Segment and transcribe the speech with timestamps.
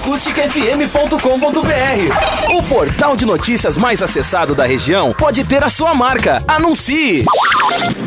[0.00, 2.56] acústicafm.com.br.
[2.56, 6.42] O portal de notícias mais acessado da região pode ter a sua marca.
[6.48, 7.22] Anuncie!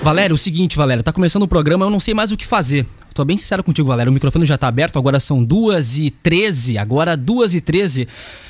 [0.02, 2.88] Valério, o seguinte, Valério, tá começando o programa, eu não sei mais o que fazer.
[3.14, 4.10] Tô bem sincero contigo, Valério.
[4.10, 6.78] O microfone já tá aberto, agora são 2h13.
[6.78, 8.08] Agora 2h13.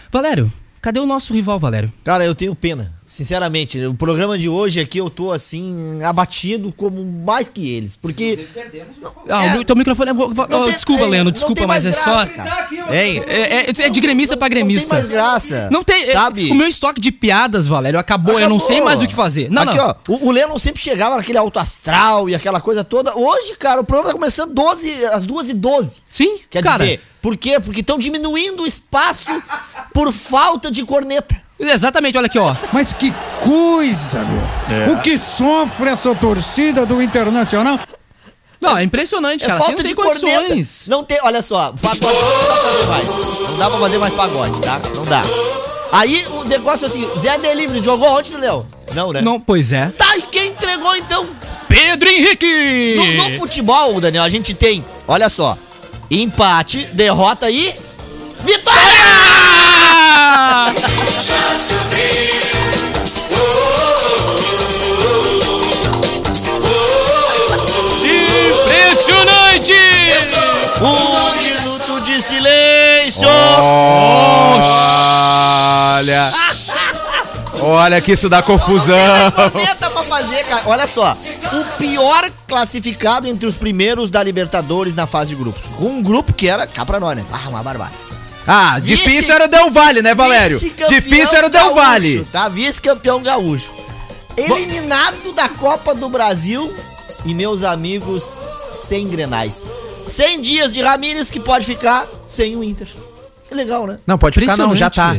[0.10, 0.50] Valério,
[0.82, 1.92] cadê o nosso rival, Valério?
[2.06, 2.94] Cara, eu tenho pena.
[3.14, 7.96] Sinceramente, o programa de hoje aqui eu tô assim, abatido como mais que eles.
[7.96, 8.44] Porque.
[9.30, 9.60] Ah, É.
[9.60, 10.14] o teu microfone é.
[10.16, 12.26] oh, tem- desculpa, é, Leandro, não desculpa, mas é só.
[12.26, 12.68] graça.
[12.92, 13.24] Hein?
[13.28, 14.96] É, é- é de gremista pra Não tem gremista.
[14.96, 15.70] mais graça.
[15.72, 16.06] Não tem.
[16.06, 16.50] é, Sabe?
[16.50, 18.40] O meu estoque de piadas, Valério, acabou.
[18.40, 18.90] Eu não sei Acabou.
[18.90, 19.48] mais o que fazer.
[19.48, 19.86] Não, Aqui, não.
[19.90, 23.16] ó, o, o Lennon sempre chegava naquele alto astral e aquela coisa toda.
[23.16, 26.84] Hoje, cara, o programa tá começando 12, às 2 e 12 Sim, Quer cara.
[26.84, 27.60] dizer, por quê?
[27.60, 29.30] Porque estão diminuindo o espaço
[29.94, 31.44] por falta de corneta.
[31.72, 32.54] Exatamente, olha aqui, ó.
[32.72, 34.94] Mas que coisa, meu!
[34.96, 37.80] O que sofre essa torcida do Internacional?
[38.62, 39.60] Não, é impressionante, É cara.
[39.60, 40.20] falta de corneta.
[40.26, 40.86] condições.
[40.88, 43.10] Não tem, olha só, pagode não dá pra fazer mais.
[43.50, 44.80] Não dá pra fazer mais pagode, tá?
[44.96, 45.22] Não dá.
[45.92, 48.66] Aí o negócio é o seguinte: Zé Delivery jogou ontem, Léo?
[48.94, 49.22] Não, né?
[49.22, 49.88] Não, pois é.
[49.98, 51.28] Tá, e quem entregou então?
[51.68, 52.96] Pedro Henrique!
[52.98, 55.58] No, no futebol, Daniel, a gente tem, olha só,
[56.10, 57.74] empate, derrota e.
[58.46, 58.82] Vitória!
[68.64, 69.74] Impressionante!
[70.82, 73.28] Um minuto de silêncio!
[76.00, 76.32] Olha.
[77.62, 78.98] Olha que isso dá confusão.
[80.10, 80.64] Fazer, cara.
[80.68, 81.14] Olha só.
[81.54, 85.64] O pior classificado entre os primeiros da Libertadores na fase de grupos.
[85.80, 87.26] Um grupo que era cá pra nós, né?
[87.32, 88.03] Ah, uma barbárie.
[88.46, 90.60] Ah, Vice- difícil era o Del Valle, né, Valério?
[90.60, 92.28] Difícil era o Del gaúcho, Valle.
[92.32, 92.50] Tá?
[92.50, 93.72] Vice-campeão gaúcho.
[94.38, 96.74] Eliminado da Copa do Brasil.
[97.26, 98.36] E meus amigos,
[98.88, 99.64] sem grenais.
[100.06, 102.88] 100 dias de Ramírez que pode ficar sem o Inter.
[103.48, 103.98] Que legal, né?
[104.06, 105.16] Não, pode ficar não, já tá.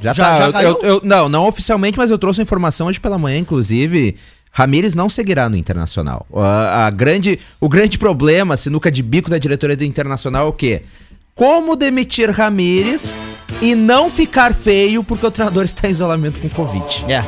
[0.00, 0.52] Já, Já- tá.
[0.52, 3.38] já Eu- eu, eu- não, não oficialmente, mas eu trouxe a informação hoje pela manhã,
[3.38, 4.16] inclusive.
[4.52, 6.26] Ramires não seguirá no Internacional.
[6.34, 10.52] A, a grande, o grande problema, sinuca de bico da diretoria do Internacional é o
[10.52, 10.82] quê?
[11.38, 13.16] Como demitir Ramires
[13.62, 17.04] e não ficar feio porque o treinador está em isolamento com Covid.
[17.08, 17.24] É.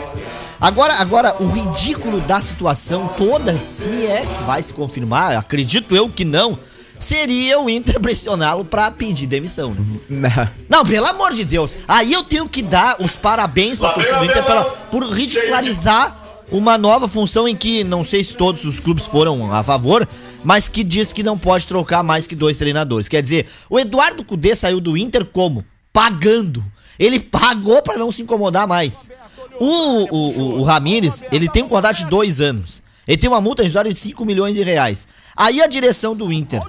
[0.61, 6.09] Agora, agora, o ridículo da situação toda, se é que vai se confirmar, acredito eu
[6.09, 6.59] que não,
[6.99, 9.77] seria o Inter pressioná-lo pra pedir demissão.
[10.09, 10.51] né?
[10.69, 11.77] Não, pelo amor de Deus.
[11.87, 16.17] Aí eu tenho que dar os parabéns pra torcida do Inter pela, por ridicularizar
[16.51, 20.09] uma nova função em que não sei se todos os clubes foram a favor,
[20.43, 23.09] mas que diz que não pode trocar mais que dois treinadores.
[23.09, 25.65] Quer dizer, o Eduardo Cudê saiu do Inter como?
[25.93, 26.65] Pagando.
[26.99, 29.11] Ele pagou pra não se incomodar mais.
[29.59, 32.83] O, o, o, o Ramires, ele tem um contrato de dois anos.
[33.07, 35.09] Ele tem uma multa de 5 milhões de reais.
[35.37, 36.63] Aí a direção do Inter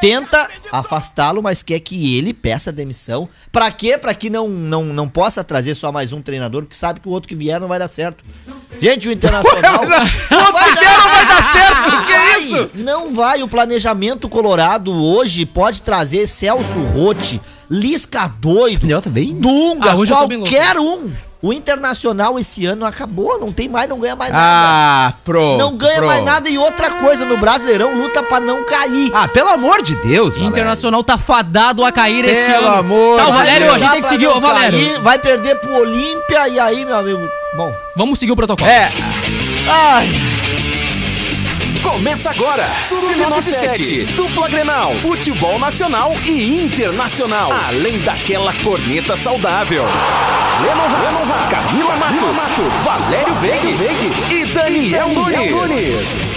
[0.00, 3.28] tenta afastá-lo, mas quer que ele peça demissão.
[3.50, 3.98] Pra quê?
[3.98, 7.12] Pra que não, não, não possa trazer só mais um treinador, porque sabe que o
[7.12, 8.24] outro que vier não vai dar certo.
[8.80, 9.80] Gente, o Internacional...
[9.80, 12.70] o outro que vier não vai dar certo, que vai, isso?
[12.74, 13.42] Não vai.
[13.42, 17.40] O planejamento colorado hoje pode trazer Celso Rotti,
[17.70, 18.86] Lisca doido?
[19.40, 21.12] Dunga, Ah, qualquer um.
[21.42, 24.44] O Internacional esse ano acabou, não tem mais, não ganha mais nada.
[24.44, 25.60] Ah, pronto.
[25.60, 26.06] Não ganha pronto.
[26.08, 29.10] mais nada e outra coisa, no Brasileirão luta pra não cair.
[29.14, 30.48] Ah, pelo amor de Deus, Valério.
[30.48, 32.78] Internacional tá fadado a cair esse Pelo ano.
[32.78, 33.74] amor Tá, o Valério, Deus.
[33.74, 34.78] a gente tem que seguir, ô Valério.
[34.78, 37.28] cair, vai perder pro Olímpia e aí, meu amigo.
[37.56, 37.72] Bom.
[37.94, 38.68] Vamos seguir o protocolo.
[38.70, 38.90] É,
[39.68, 40.08] Ai,
[41.86, 49.84] Começa agora, Sub-97, dupla Grenal, futebol nacional e internacional, além daquela corneta saudável.
[50.62, 52.40] Lemon Haas, Camila Matos,
[52.82, 56.35] Valério Veig e Daniel Nunes.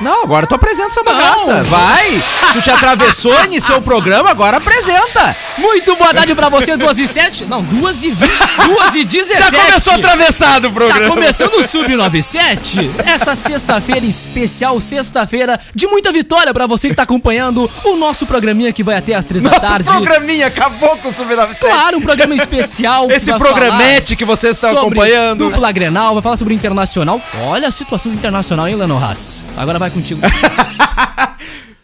[0.00, 1.62] Não, agora tu apresenta essa bagaça.
[1.64, 2.22] Vai!
[2.54, 5.36] Tu te atravessou, iniciou o programa, agora apresenta.
[5.58, 7.44] Muito boa tarde pra você, 2 e 7.
[7.44, 8.30] Não, 2 e 20,
[8.66, 9.38] 2 e 17.
[9.50, 11.08] Já começou atravessado o Tá programa.
[11.08, 17.70] começando o Sub97, essa sexta-feira especial, sexta-feira de muita vitória pra você que tá acompanhando
[17.84, 19.84] o nosso programinha que vai até às três da Nosso tarde.
[19.90, 21.58] programinha acabou com o Sub-97.
[21.60, 23.10] Claro, um programa especial.
[23.10, 25.50] Esse programete que vocês estão acompanhando.
[25.50, 27.20] Dupla Grenal, vai falar sobre o Internacional.
[27.42, 29.44] Olha a situação Internacional, hein, Leno Haas?
[29.56, 30.20] Agora vai contigo.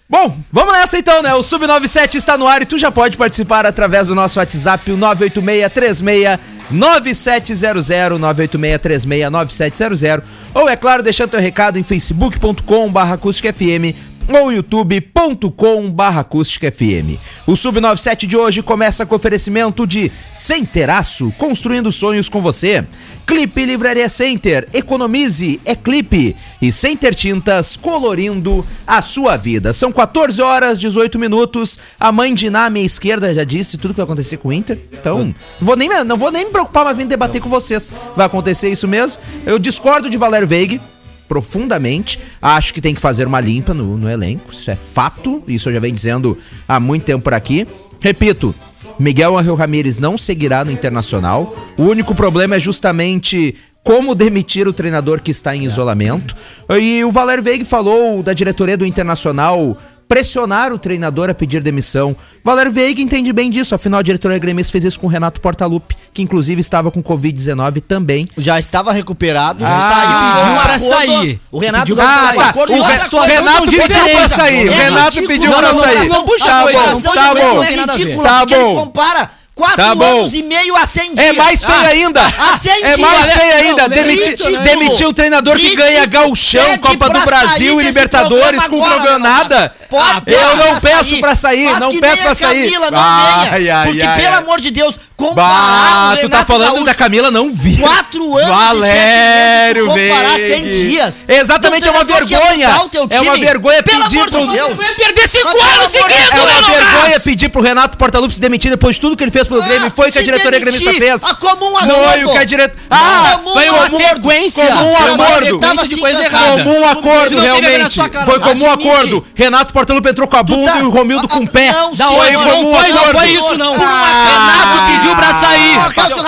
[0.09, 1.35] Bom, vamos nessa então, né?
[1.35, 4.97] O Sub97 está no ar e tu já pode participar através do nosso WhatsApp, o
[4.97, 6.39] 98636
[6.71, 10.23] 9700 986369700
[10.55, 13.97] ou é claro, deixando teu recado em facebook.com/acústicafm
[14.29, 17.19] ou youtube.com barra FM.
[17.47, 22.85] O Sub97 de hoje começa com oferecimento de Centeraço, construindo sonhos com você.
[23.27, 26.37] Clipe Livraria Center, economize, é clipe.
[26.63, 29.73] E Center Tintas, colorindo a sua vida.
[29.73, 31.79] São 14 horas, 18 minutos.
[31.99, 34.79] A mãe de Ná, minha esquerda, já disse tudo que vai acontecer com o Inter.
[34.93, 37.93] Então, não vou nem, não vou nem me preocupar, mas vim debater com vocês.
[38.17, 39.21] Vai acontecer isso mesmo.
[39.45, 40.81] Eu discordo de Valério Veig
[41.29, 42.19] profundamente.
[42.41, 44.53] Acho que tem que fazer uma limpa no, no elenco.
[44.53, 45.43] Isso é fato.
[45.47, 47.67] Isso eu já venho dizendo há muito tempo por aqui.
[48.01, 48.55] Repito,
[48.99, 51.55] Miguel Angel Ramírez não seguirá no Internacional.
[51.77, 56.35] O único problema é justamente como demitir o treinador que está em isolamento.
[56.81, 59.77] E o Valério Veig falou da diretoria do Internacional
[60.09, 62.17] pressionar o treinador a pedir demissão.
[62.43, 65.97] Valério Veiga entende bem disso, afinal a diretoria gremista fez isso com o Renato Portaluppi,
[66.13, 68.27] que inclusive estava com Covid-19 também.
[68.39, 71.41] Já estava recuperado, ah, saiu pediu pra sair.
[71.51, 72.49] O Renato pediu ah, tá.
[72.49, 72.83] acordo, o, o
[73.23, 74.69] Renato pediu pra sair.
[74.69, 76.09] O Renato pediu pra sair.
[76.09, 77.63] Tá bom, tá bom.
[77.63, 78.55] É ridícula, tá bom.
[78.55, 81.29] ele compara Quatro tá anos e meio a 100 dias.
[81.29, 82.21] É mais feio ah, ainda.
[82.21, 83.89] A 100 é mais feio ainda.
[83.89, 88.79] Demitir demiti um treinador que ganha galchão, Copa do Brasil e Libertadores com
[89.19, 89.75] nada.
[89.89, 92.65] Pode eu não peço pra sair, não peço pra sair.
[92.65, 96.45] Camila, não ai, venha, ai, porque, ai, pelo amor de Deus, comparar bah, tu tá
[96.45, 97.79] falando Gaúcho, da Camila, não vi.
[97.79, 101.25] Quatro anos Valério, e comparar 100 dias.
[101.27, 102.69] Exatamente, é uma vergonha.
[103.09, 104.47] É uma vergonha pedir pro...
[104.47, 104.77] Deus.
[104.77, 108.97] Vai perder cinco anos seguidos, É uma vergonha pedir pro Renato Portaluppi se demitir depois
[108.97, 109.91] de tudo que ele fez pelo ah, Grêmio.
[109.91, 111.25] Foi o que a diretoria gremista fez.
[111.25, 111.95] A comum acordo.
[111.95, 112.87] Foi o que a diretoria...
[112.91, 114.67] Ah, foi uma sequência.
[114.67, 115.89] Comum acordo.
[115.89, 116.65] de coisa errada.
[116.65, 117.99] Comum acordo, realmente.
[118.25, 119.27] Foi comum acordo.
[119.35, 121.73] Renato Portaluppi entrou com a bunda tá- e o Romildo com o pé.
[121.73, 123.77] Não, foi, não, foi, não foi isso, não.
[123.77, 125.77] Renato pediu pra sair.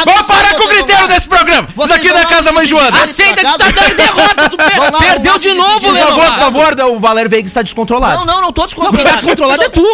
[0.04, 1.68] Vamos parar com o griteiro desse programa.
[1.76, 3.02] Isso aqui na casa da mãe Joana.
[3.02, 4.48] Aceita que tá dando derrota.
[4.48, 4.56] Tu
[4.98, 8.18] perdeu de novo, Por favor, por favor, o Valério Veiga está descontrolado.
[8.18, 9.04] Não, não, não tô descontrolado.
[9.04, 9.84] Não, descontrolado é tu.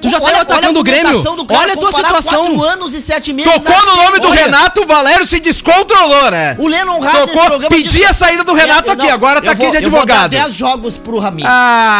[0.00, 1.22] Tu já saiu atacando o Grêmio.
[1.48, 2.44] Olha a tua situação.
[2.44, 3.52] 4 anos e 7 meses.
[3.52, 6.56] Tocou no nome do Renato, o Valério se descontrolou, né?
[6.58, 10.32] O Lennon Tocou, pedi a saída do Renato aqui, agora tá aqui de advogado.
[10.34, 11.48] Eu vou 10 jogos pro Ramiro.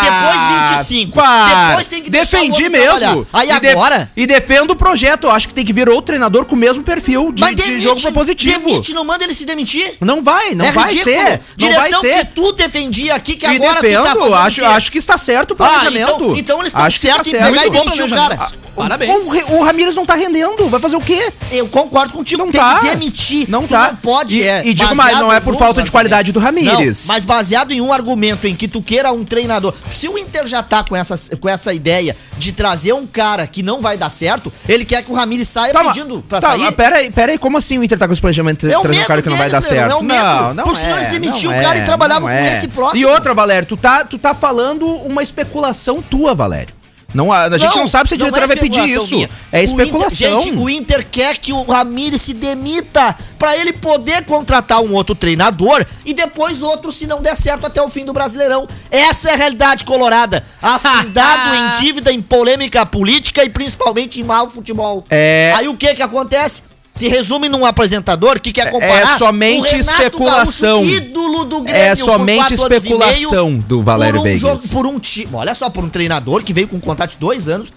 [0.03, 0.41] Depois
[0.79, 1.21] 25.
[1.67, 3.27] Depois tem que Defendi mesmo.
[3.33, 4.11] Aí e agora?
[4.15, 5.25] De, e defendo o projeto.
[5.27, 7.77] Eu acho que tem que vir outro treinador com o mesmo perfil de, Mas demite,
[7.77, 8.69] de jogo propositivo.
[8.69, 9.95] Demite, não manda ele se demitir.
[10.01, 11.17] Não vai, não é vai ridículo.
[11.17, 11.41] ser.
[11.57, 12.27] Direção não vai ser.
[12.27, 15.53] que tu defendia aqui, que e agora defendo, tu tá acho, acho que está certo
[15.53, 16.11] o planejamento.
[16.11, 18.53] Ah, então, então eles estão certos tá em pegar e demitir o cara.
[18.83, 19.25] Parabéns.
[19.27, 20.69] O, o, Ramires não tá rendendo.
[20.69, 21.33] Vai fazer o quê?
[21.51, 22.45] Eu concordo contigo.
[22.45, 22.81] Não tem tá.
[22.81, 23.49] que demitir.
[23.49, 23.89] Não tu tá.
[23.89, 24.39] Não pode.
[24.39, 27.07] E, é, e digo mais, não é por falta de qualidade do Ramires.
[27.07, 29.75] Não, mas baseado em um argumento em que tu queira um treinador.
[29.91, 33.63] Se o Inter já tá com essa, com essa ideia de trazer um cara que
[33.63, 36.61] não vai dar certo, ele quer que o Ramires saia tá, pedindo pra tá, sair.
[36.61, 38.81] Mas pera aí, pera aí, como assim o Inter tá com esse planejamento de é
[38.81, 39.93] trazer um cara que não vai dar certo?
[39.93, 40.25] É o medo.
[40.25, 42.57] Não, não Por é, senão eles demitiam o cara e é, trabalhavam com é.
[42.57, 43.01] esse próximo.
[43.01, 46.80] E outra, Valério, tu tá, tu tá falando uma especulação tua, Valério.
[47.13, 49.15] Não, a, a gente não, sabe se a diretora é vai pedir isso.
[49.15, 49.31] Minha.
[49.51, 50.29] É especulação.
[50.29, 54.81] O Inter, gente, o Inter quer que o Ramires se demita para ele poder contratar
[54.81, 58.69] um outro treinador e depois outro se não der certo até o fim do Brasileirão.
[58.91, 60.45] Essa é a realidade colorada.
[60.61, 65.05] Afundado em dívida, em polêmica política e principalmente em mau futebol.
[65.11, 65.53] É...
[65.57, 66.70] Aí o que que acontece?
[66.93, 70.81] Se resume num apresentador que quer comparar é somente especulação.
[70.81, 75.31] Gaúcho, ídolo do Grêmio, é somente especulação do Valério por um Jogo, por um time,
[75.33, 77.73] olha só, por um treinador que veio com um contrato de dois anos,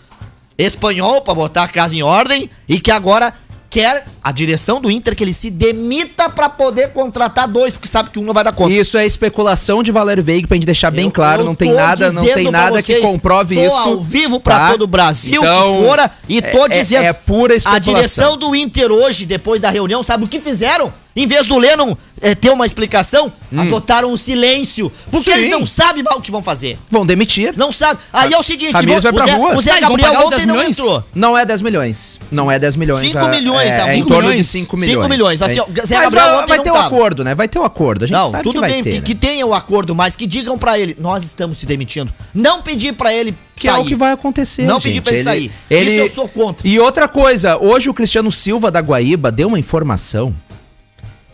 [0.57, 3.33] espanhol para botar a casa em ordem e que agora
[3.73, 8.11] quer a direção do Inter que ele se demita para poder contratar dois, porque sabe
[8.11, 8.71] que um não vai dar conta.
[8.71, 11.73] Isso é especulação de Valério Veiga pra gente deixar bem eu, claro, eu não tem
[11.73, 13.75] nada, não tem nada vocês, que comprove isso.
[13.75, 14.71] ao vivo para tá?
[14.71, 17.95] todo o Brasil então, que fora e tô é, dizendo, é, é pura especulação.
[17.95, 20.93] A direção do Inter hoje, depois da reunião, sabe o que fizeram?
[21.15, 23.59] Em vez do Lennon é, ter uma explicação, hum.
[23.59, 24.91] adotaram o silêncio.
[25.11, 25.37] Porque Sim.
[25.37, 26.79] eles não sabem mal o que vão fazer.
[26.89, 27.53] Vão demitir.
[27.55, 28.01] Não sabem.
[28.11, 29.55] Aí é o seguinte, Ramires vai pra o Zé, rua.
[29.55, 31.03] O Zé Gabriel ontem não entrou.
[31.13, 32.19] Não é 10 milhões.
[32.31, 33.11] Não é 10 milhões.
[33.11, 34.95] 5 milhões, é, é, em torno de 5 milhões.
[34.95, 35.41] 5 milhões.
[35.41, 37.35] Assim, ó, Zé mas Gabriel vai, vai ter o um acordo, né?
[37.35, 38.05] Vai ter o um acordo.
[38.05, 39.05] A gente não, sabe tudo que bem, ter, que, né?
[39.05, 42.11] que tenha o um acordo, mas que digam pra ele, nós estamos se demitindo.
[42.33, 43.79] Não pedir pra ele que sair.
[43.79, 44.63] é o que vai acontecer.
[44.63, 45.51] Não pedir pra ele, ele sair.
[45.69, 46.67] Ele, Isso eu sou contra.
[46.67, 50.33] E outra coisa, hoje o Cristiano Silva da Guaíba deu uma informação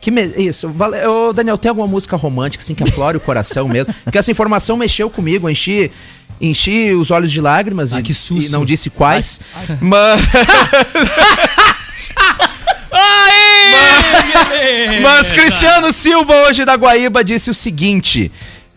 [0.01, 0.23] que me...
[0.37, 1.05] Isso, vale...
[1.05, 3.93] Ô, Daniel, tem alguma música romântica assim que aflore o coração mesmo?
[4.03, 5.91] Porque essa informação mexeu comigo, enchi,
[6.39, 8.03] enchi os olhos de lágrimas ah, e,
[8.39, 9.39] e não disse quais.
[9.55, 9.77] Ai.
[9.81, 10.21] Mas...
[15.01, 15.01] mas...
[15.01, 18.31] mas Cristiano Silva hoje da Guaíba disse o seguinte: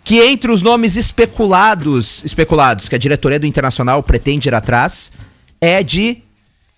[0.05, 5.13] que entre os nomes especulados, especulados que a diretoria do Internacional pretende ir atrás
[5.61, 6.23] é de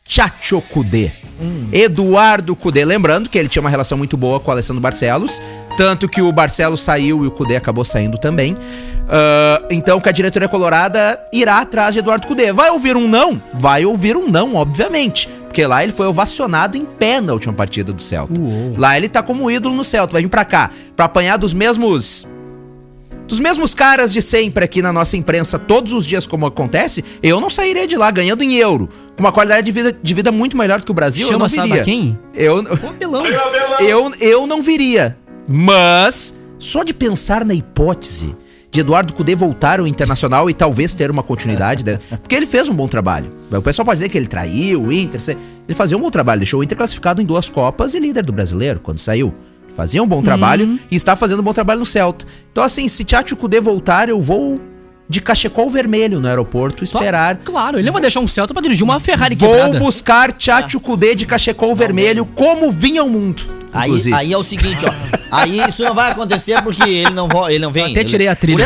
[0.06, 1.10] Chacho Kudê.
[1.40, 1.68] Hum.
[1.72, 5.40] Eduardo Cudê, lembrando que ele tinha uma relação muito boa com o Alessandro Barcelos,
[5.76, 8.54] Tanto que o Barcelos saiu e o Cudê acabou saindo também.
[8.54, 12.52] Uh, então que a diretoria colorada irá atrás de Eduardo Cudê.
[12.52, 13.40] Vai ouvir um não?
[13.52, 15.28] Vai ouvir um não, obviamente.
[15.44, 18.38] Porque lá ele foi ovacionado em pé na última partida do Celta.
[18.38, 18.74] Uou.
[18.76, 20.12] Lá ele tá como ídolo no Celta.
[20.12, 22.26] Vai vir pra cá pra apanhar dos mesmos
[23.26, 27.40] dos mesmos caras de sempre aqui na nossa imprensa todos os dias como acontece, eu
[27.40, 30.56] não sairei de lá ganhando em euro, com uma qualidade de vida, de vida muito
[30.56, 31.84] melhor do que o Brasil, Chama eu não viria.
[31.84, 32.18] quem?
[32.34, 32.64] Eu,
[33.80, 35.16] eu, eu não viria.
[35.48, 38.34] Mas, só de pensar na hipótese
[38.74, 42.00] de Eduardo Cudê voltar ao Internacional e talvez ter uma continuidade, né?
[42.20, 43.30] porque ele fez um bom trabalho.
[43.52, 46.58] O pessoal pode dizer que ele traiu o Inter, ele fazia um bom trabalho, deixou
[46.58, 49.32] o Inter classificado em duas Copas e líder do brasileiro quando saiu.
[49.76, 50.78] Fazia um bom trabalho uhum.
[50.90, 52.24] e está fazendo um bom trabalho no Celta.
[52.52, 54.60] Então, assim, se Tchatcho Cudê voltar, eu vou
[55.08, 57.36] de cachecol vermelho no aeroporto esperar.
[57.44, 59.78] Claro, ele não vai deixar um Celta para dirigir uma Ferrari Vou quebrada.
[59.78, 63.42] buscar Tchatcho Kudê de cachecol vermelho como vinha o mundo.
[63.74, 64.92] Aí, aí é o seguinte, ó.
[65.30, 67.90] Aí isso não vai acontecer porque ele não, ele não vem.
[67.90, 68.64] Até tirei a trilha.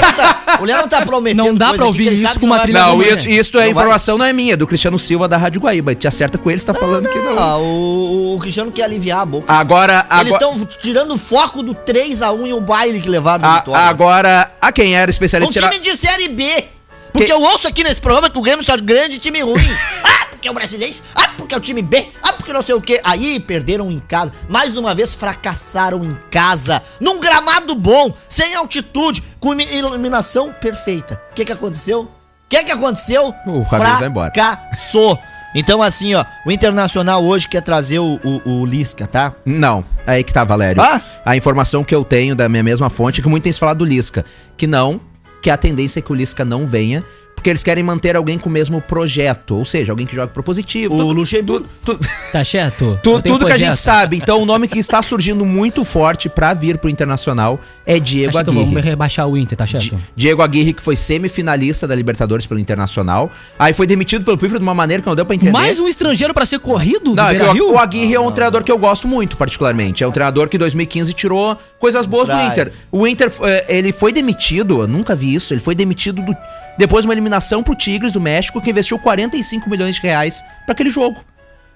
[0.61, 1.47] O Leão tá, o tá prometendo.
[1.47, 2.81] Não dá pra ouvir isso com uma trilha.
[2.81, 5.95] Não, isso, isso é informação, não é minha, é do Cristiano Silva da Rádio Guaíba.
[5.95, 7.39] Te acerta com ele, você tá falando não, que não.
[7.39, 9.51] Ah, o, o, Cristiano quer aliviar a boca.
[9.51, 10.07] Agora.
[10.21, 13.81] Eles estão tirando o foco do 3x1 e o baile que levaram a, vitória.
[13.87, 15.67] Agora, a quem era especialista.
[15.67, 16.65] Um time de Série B.
[17.13, 17.33] Porque que...
[17.33, 19.57] eu ouço aqui nesse programa que o Grêmio está grande time ruim.
[20.49, 20.97] porque é o brasileiro.
[21.15, 22.09] Ah, porque é o time B.
[22.23, 23.01] Ah, porque não sei o quê.
[23.05, 24.33] Aí perderam em casa.
[24.49, 26.83] Mais uma vez fracassaram em casa.
[27.01, 31.21] Num gramado bom, sem altitude, com iluminação perfeita.
[31.31, 32.03] O que que aconteceu?
[32.03, 32.09] O
[32.49, 33.35] que que aconteceu?
[33.47, 35.19] O Fracassou.
[35.55, 39.35] Então, assim, ó, o Internacional hoje quer trazer o, o, o, Lisca, tá?
[39.47, 40.81] Não, é aí que tá, Valério.
[40.81, 41.01] Ah?
[41.25, 43.79] A informação que eu tenho da minha mesma fonte é que muito tem se falado
[43.79, 44.27] do Lisca.
[44.59, 45.01] Que não,
[45.43, 47.03] que a tendência é que o Lisca não venha,
[47.39, 50.97] porque eles querem manter alguém com o mesmo projeto, ou seja, alguém que joga propositivo.
[50.97, 51.69] O Luxemburgo.
[52.33, 52.99] Tá certo?
[53.03, 54.17] Tu, tudo que a gente sabe.
[54.17, 58.51] Então, o nome que está surgindo muito forte para vir pro Internacional é Diego Acho
[58.51, 58.65] Aguirre.
[58.67, 59.99] Vamos rebaixar o Inter, tá certo?
[60.15, 63.31] Diego Aguirre, que foi semifinalista da Libertadores pelo Internacional.
[63.59, 65.53] Aí foi demitido pelo Pifre de uma maneira que não deu pra entender.
[65.53, 67.15] Mais um estrangeiro para ser corrido?
[67.15, 70.05] Não, é o, o, Aguirre é um treinador que eu gosto muito, particularmente.
[70.05, 72.71] É um treinador que em 2015 tirou coisas boas do Inter.
[72.93, 76.37] O Inter, eh, ele foi demitido, eu nunca vi isso, ele foi demitido do
[76.79, 80.89] depois uma eliminação pro Tigres do México, que investiu 45 milhões de reais para aquele
[80.89, 81.23] jogo.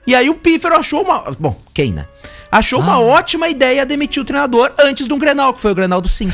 [0.07, 1.33] E aí o Pífero achou uma.
[1.39, 2.07] Bom, quem, né?
[2.51, 2.85] Achou ah.
[2.85, 6.09] uma ótima ideia demitir o treinador antes de um Grenal, que foi o Grenal do
[6.09, 6.31] Sim.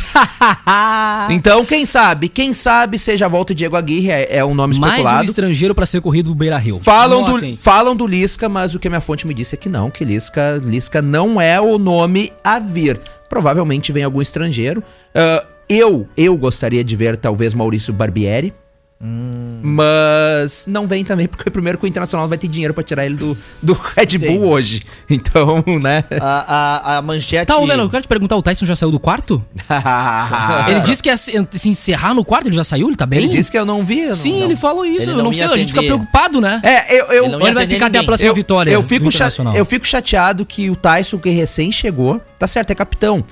[1.30, 2.28] então, quem sabe?
[2.28, 5.04] Quem sabe seja a volta de Diego Aguirre, é, é um nome especulado.
[5.04, 6.80] Mais um estrangeiro para ser corrido do Beira Rio.
[6.80, 9.68] Falam do, falam do Lisca, mas o que a minha fonte me disse é que
[9.68, 13.00] não, que Lisca, Lisca não é o nome a vir.
[13.28, 14.82] Provavelmente vem algum estrangeiro.
[15.14, 18.54] Uh, eu, eu gostaria de ver talvez Maurício Barbieri.
[19.00, 19.60] Hum.
[19.62, 23.14] Mas não vem também, porque primeiro que o Internacional vai ter dinheiro para tirar ele
[23.14, 24.44] do, do Red Bull Tem.
[24.44, 24.82] hoje.
[25.10, 26.04] Então, né?
[26.20, 27.46] A, a, a manchete.
[27.46, 29.44] Tá, Leno, eu quero te perguntar: o Tyson já saiu do quarto?
[30.68, 32.88] ele disse que ia se, se, encerrar no quarto, ele já saiu?
[32.88, 33.20] Ele tá bem?
[33.20, 34.00] Ele disse que eu não vi.
[34.00, 35.08] Eu Sim, não, ele falou isso.
[35.08, 35.54] Ele eu não sei, atender.
[35.54, 36.60] a gente fica preocupado, né?
[36.62, 37.06] É, eu.
[37.06, 37.86] eu ele, ele vai ficar ninguém.
[37.86, 38.70] até a próxima eu, vitória.
[38.70, 39.08] Eu fico,
[39.54, 43.24] eu fico chateado que o Tyson, que recém chegou, tá certo, é capitão.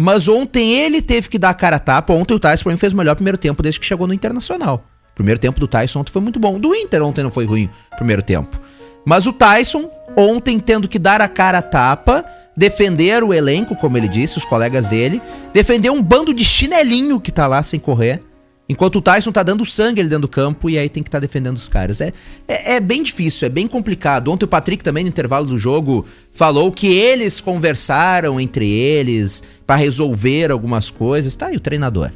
[0.00, 2.12] Mas ontem ele teve que dar a cara a tapa.
[2.12, 4.84] Ontem o Tyson pra mim fez o melhor primeiro tempo desde que chegou no Internacional.
[5.10, 6.56] O primeiro tempo do Tyson ontem foi muito bom.
[6.56, 8.60] Do Inter ontem não foi ruim primeiro tempo.
[9.04, 12.24] Mas o Tyson, ontem tendo que dar a cara a tapa,
[12.56, 15.20] defender o elenco, como ele disse, os colegas dele,
[15.52, 18.20] defender um bando de chinelinho que tá lá sem correr.
[18.68, 21.18] Enquanto o Tyson tá dando sangue ali dentro do campo e aí tem que estar
[21.18, 22.02] tá defendendo os caras.
[22.02, 22.12] É,
[22.46, 24.30] é, é, bem difícil, é bem complicado.
[24.30, 29.76] Ontem o Patrick também, no intervalo do jogo, falou que eles conversaram entre eles para
[29.76, 31.34] resolver algumas coisas.
[31.34, 32.10] Tá aí o treinador.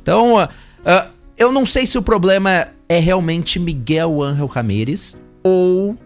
[0.00, 5.96] Então, uh, uh, eu não sei se o problema é realmente Miguel Angel Ramírez ou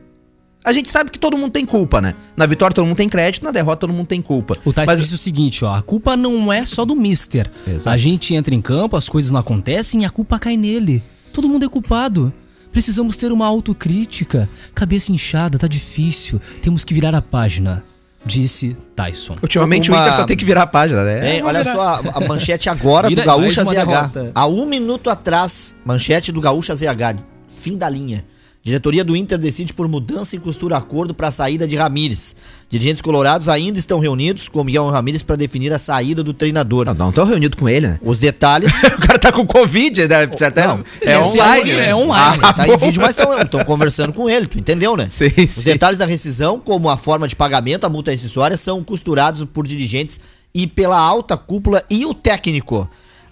[0.65, 2.15] a gente sabe que todo mundo tem culpa, né?
[2.35, 4.57] Na vitória todo mundo tem crédito, na derrota todo mundo tem culpa.
[4.65, 5.01] O Tyson Mas...
[5.01, 7.51] disse o seguinte, ó, a culpa não é só do Mister.
[7.67, 7.91] Exato.
[7.91, 11.03] A gente entra em campo, as coisas não acontecem e a culpa cai nele.
[11.35, 12.33] Todo mundo é culpado.
[12.73, 14.49] Precisamos ter uma autocrítica.
[14.75, 16.41] Cabeça inchada, tá difícil.
[16.63, 17.85] Temos que virar a página.
[18.25, 19.37] Disse Tyson.
[19.43, 19.99] Ultimamente uma...
[19.99, 21.39] o Inter só tem que virar a página, né?
[21.39, 21.75] É, olha virar.
[21.75, 23.71] só, a, manchete agora Vira, do Gaúcha ZH.
[23.71, 24.33] Derrota.
[24.35, 27.23] Há um minuto atrás, manchete do Gaúcha ZH.
[27.55, 28.25] Fim da linha.
[28.65, 32.35] Diretoria do Inter decide por mudança e costura acordo para a saída de Ramires.
[32.71, 36.87] Dirigentes colorados ainda estão reunidos com Miguel Ramires para definir a saída do treinador.
[36.87, 37.99] Não, não estão reunidos com ele, né?
[38.01, 38.73] Os detalhes.
[38.83, 40.27] o cara tá com Covid, né?
[40.67, 41.71] Não, é, online.
[41.73, 42.39] É, é online.
[42.43, 45.09] Ah, tá em vídeo, mas estão conversando com ele, tu entendeu, né?
[45.11, 45.63] Sim, Os sim.
[45.63, 50.19] detalhes da rescisão, como a forma de pagamento, a multa rescisória, são costurados por dirigentes
[50.55, 52.89] e pela alta cúpula e o técnico.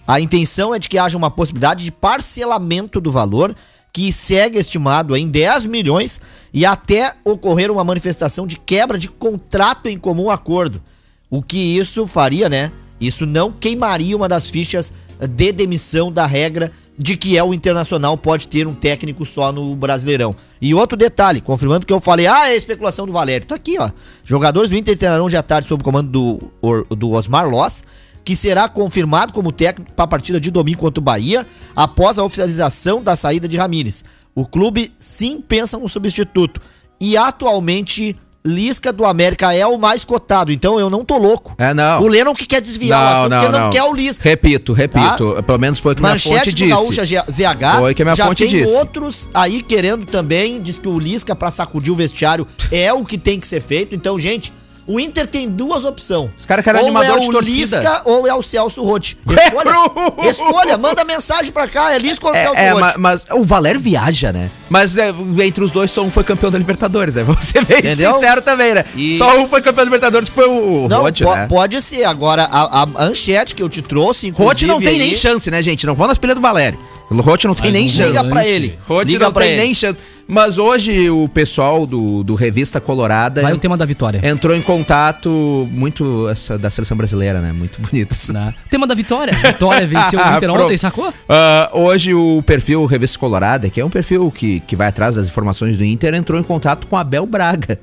[0.07, 3.55] A intenção é de que haja uma possibilidade de parcelamento do valor
[3.93, 6.19] que segue estimado em 10 milhões
[6.51, 10.81] e até ocorrer uma manifestação de quebra de contrato em comum acordo.
[11.29, 12.71] O que isso faria, né?
[12.99, 18.17] Isso não queimaria uma das fichas de demissão da regra de que é o Internacional
[18.17, 20.35] pode ter um técnico só no Brasileirão.
[20.61, 23.47] E outro detalhe, confirmando que eu falei, ah, é especulação do Valério.
[23.47, 23.89] Tá aqui, ó.
[24.23, 27.83] Jogadores do Inter treinarão já tarde sob o comando do, do Osmar Loss,
[28.23, 32.23] que será confirmado como técnico para a partida de domingo contra o Bahia, após a
[32.23, 34.03] oficialização da saída de Ramires.
[34.35, 36.61] O clube sim pensa no substituto.
[36.99, 38.15] E atualmente
[38.45, 41.55] Lisca do América é o mais cotado, então eu não tô louco.
[41.57, 42.03] É, não.
[42.03, 43.63] O Lennon que quer desviar não, o assunto não, porque não.
[43.65, 44.27] não quer o Lisca.
[44.27, 45.33] Repito, repito.
[45.35, 45.43] Tá?
[45.43, 46.69] Pelo menos foi o que Manchete minha fonte do disse.
[46.69, 47.79] Gaúcha ZH.
[47.79, 48.73] Foi que a minha já fonte tem disse.
[48.73, 53.17] outros aí querendo também, diz que o Lisca pra sacudir o vestiário é o que
[53.17, 53.95] tem que ser feito.
[53.95, 54.51] Então, gente,
[54.85, 56.29] o Inter tem duas opções.
[56.39, 57.77] Os caras querem animador é de o torcida.
[57.79, 59.17] Lisca ou é o Celso Rotti.
[59.27, 62.81] Escolha, escolha, manda mensagem pra cá, é Lisca ou É, Celso é, Rotti.
[62.81, 64.49] ma- mas, o Valério viaja, né?
[64.69, 65.13] Mas é,
[65.43, 67.23] entre os dois, só um foi campeão da Libertadores, né?
[67.27, 68.13] Vamos ser bem Entendeu?
[68.13, 68.83] sincero também, né?
[68.95, 71.47] E- Só um foi campeão da Libertadores, que foi o Não, Roth, po- né?
[71.47, 72.03] pode ser.
[72.03, 75.61] Agora, a, a manchete que eu te trouxe, Roth não tem aí, nem chance, né,
[75.63, 75.85] gente?
[75.85, 76.77] Não vão nas pilhas do Valério.
[77.13, 78.11] O Roth não tem Mas nem um chance.
[78.11, 78.79] Liga pra ele.
[78.87, 79.61] Roth Liga não pra tem ele.
[79.61, 79.99] nem chance.
[80.25, 84.21] Mas hoje o pessoal do, do Revista Colorada Vai o tema da vitória.
[84.23, 87.51] entrou em contato muito essa, da seleção brasileira, né?
[87.51, 88.11] Muito bonito.
[88.11, 88.31] isso.
[88.31, 88.53] Né?
[88.69, 89.33] Tema da vitória.
[89.33, 91.13] Vitória venceu o Inter ontem, sacou?
[91.27, 95.27] Ah, hoje o perfil Revista Colorada, que é um perfil que, que vai atrás das
[95.27, 97.77] informações do Inter, entrou em contato com Abel Braga.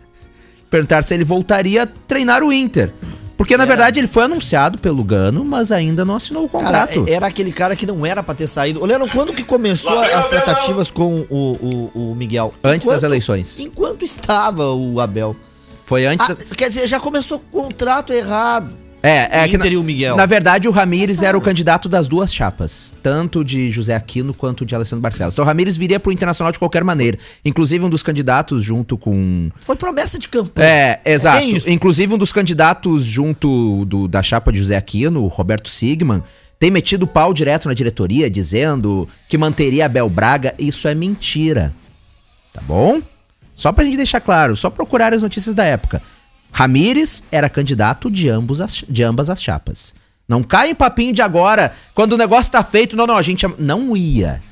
[0.70, 2.90] Perguntar se ele voltaria a treinar o Inter.
[3.40, 7.06] Porque, na verdade, ele foi anunciado pelo Gano, mas ainda não assinou o Cara, contrato.
[7.08, 8.82] era aquele cara que não era pra ter saído.
[8.82, 12.52] Ô, Leandro, quando que começou as tratativas com o, o, o Miguel?
[12.62, 13.58] Antes das Enquanto- eleições.
[13.58, 15.34] Enquanto estava o Abel.
[15.86, 16.28] Foi antes.
[16.28, 18.74] Ah, quer dizer, já começou com o contrato errado.
[19.02, 19.56] É, é que.
[19.56, 20.16] Inter Na, e o Miguel.
[20.16, 22.92] na verdade, o Ramires era o candidato das duas chapas.
[23.02, 25.34] Tanto de José Aquino quanto de Alessandro Barcelos.
[25.34, 27.18] Então o Ramires viria pro Internacional de qualquer maneira.
[27.44, 29.48] Inclusive, um dos candidatos junto com.
[29.60, 30.66] Foi promessa de campanha.
[30.68, 31.38] É, exato.
[31.38, 31.70] bem isso.
[31.70, 36.22] Inclusive, um dos candidatos junto do- da chapa de José Aquino, o Roberto Sigman,
[36.58, 40.54] tem metido pau direto na diretoria, dizendo que manteria Abel Braga.
[40.58, 41.72] Isso é mentira.
[42.52, 43.00] Tá bom?
[43.54, 46.02] Só pra gente deixar claro, só procurar as notícias da época.
[46.52, 49.94] Ramires era candidato de, ambos as, de ambas as chapas.
[50.28, 53.46] Não cai em papinho de agora, quando o negócio tá feito, não, não, a gente
[53.58, 54.42] não ia.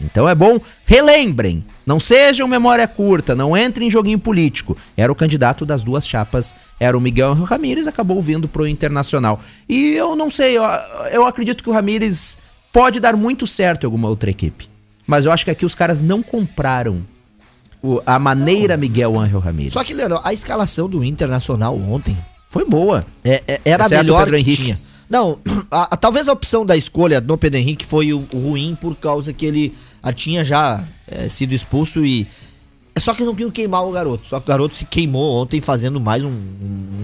[0.00, 1.64] Então é bom, relembrem.
[1.84, 4.76] Não sejam memória curta, não entrem em joguinho político.
[4.96, 9.40] Era o candidato das duas chapas, era o Miguel Ramírez, acabou vindo pro Internacional.
[9.68, 10.62] E eu não sei, eu,
[11.12, 12.38] eu acredito que o Ramírez
[12.72, 14.68] pode dar muito certo em alguma outra equipe.
[15.06, 17.04] Mas eu acho que aqui os caras não compraram
[17.82, 19.72] o- a maneira Miguel Ángel Ramírez.
[19.72, 22.16] Só que, Leandro, a escalação do Internacional ontem
[22.50, 23.04] foi boa.
[23.24, 24.62] é- é- era a Exceto melhor Pedro que Henrique.
[24.64, 24.80] tinha.
[25.08, 25.38] Não,
[25.70, 28.94] a- a- talvez a opção da escolha do Pedro Henrique foi o, o ruim por
[28.96, 32.26] causa que ele ah, tinha já é, sido expulso e.
[32.94, 34.26] É só que não queriam queimar o garoto.
[34.26, 36.28] Só que o garoto se queimou ontem fazendo mais um,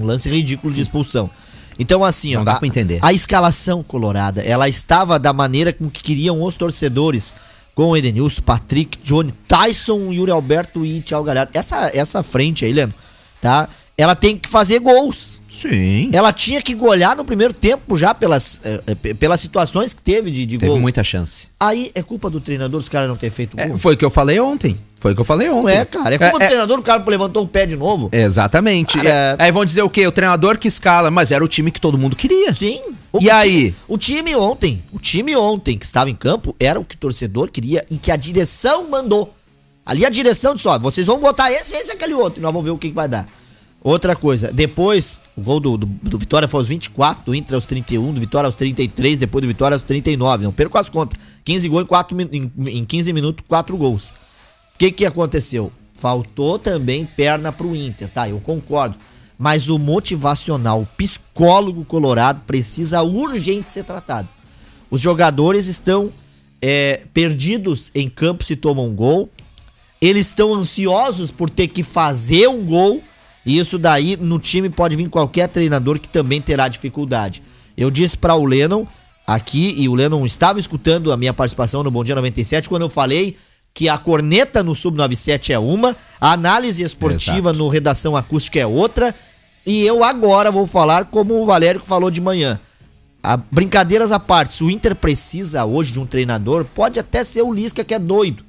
[0.01, 1.31] um lance ridículo de expulsão.
[1.79, 2.45] Então, assim, Não ó.
[2.45, 2.99] dá a- pra entender.
[3.03, 7.35] A escalação colorada, ela estava da maneira com que queriam os torcedores.
[7.77, 11.53] Com o Edenilson, Patrick, Johnny, Tyson, Yuri Alberto e Thiago Galhardo.
[11.55, 12.97] Essa, essa frente aí, Leandro,
[13.41, 13.69] tá?
[13.97, 15.43] Ela tem que fazer gols.
[15.57, 16.11] Sim.
[16.13, 20.03] Ela tinha que golear no primeiro tempo já pelas, eh, eh, pe- pelas situações que
[20.03, 20.81] teve de, de Teve gol.
[20.81, 21.49] muita chance.
[21.59, 23.79] Aí é culpa do treinador os caras não ter feito É, gol.
[23.79, 24.77] foi o que eu falei ontem.
[24.99, 25.63] Foi o que eu falei ontem.
[25.63, 26.15] Não é, cara.
[26.15, 28.09] É culpa do É, é, treinador, o cara levantou o pé de novo.
[28.13, 28.97] Exatamente.
[28.99, 30.07] Cara, É, Aí vão dizer o quê?
[30.07, 32.53] O treinador que escala, mas era o time que todo mundo queria.
[32.53, 32.81] Sim.
[33.15, 33.75] E time- aí?
[33.89, 37.51] o time ontem, o time ontem que estava em campo era o que o torcedor
[37.51, 39.33] queria e que a direção mandou.
[39.85, 42.41] Ali a direção disse, ó, vocês vão botar esse, esse e aquele outro.
[42.41, 43.27] E nós vamos ver o que, que vai dar.
[43.87, 47.67] Outra coisa, depois, o gol do, do, do Vitória foi aos 24, do Inter aos
[47.67, 50.43] 31, do Vitória aos 33, depois do Vitória aos 39.
[50.43, 51.21] Não perco as contas.
[51.45, 54.11] 15 gols em, 4, em, em 15 minutos, 4 gols.
[54.11, 55.71] O que que aconteceu?
[55.95, 58.29] Faltou também perna pro Inter, tá?
[58.29, 58.97] Eu concordo.
[59.39, 64.29] Mas o motivacional, o psicólogo colorado precisa urgente ser tratado.
[64.91, 66.13] Os jogadores estão
[66.61, 69.31] é, perdidos em campo se tomam um gol.
[70.01, 73.01] Eles estão ansiosos por ter que fazer um gol.
[73.47, 77.41] E isso daí no time pode vir qualquer treinador que também terá dificuldade.
[77.77, 78.85] Eu disse para o Lennon
[79.25, 82.89] aqui, e o Lennon estava escutando a minha participação no Bom Dia 97, quando eu
[82.89, 83.37] falei
[83.73, 89.15] que a corneta no Sub-97 é uma, a análise esportiva no Redação Acústica é outra,
[89.65, 92.59] e eu agora vou falar como o Valério falou de manhã.
[93.23, 97.43] A, brincadeiras à parte, se o Inter precisa hoje de um treinador, pode até ser
[97.43, 98.46] o Lisca que é doido.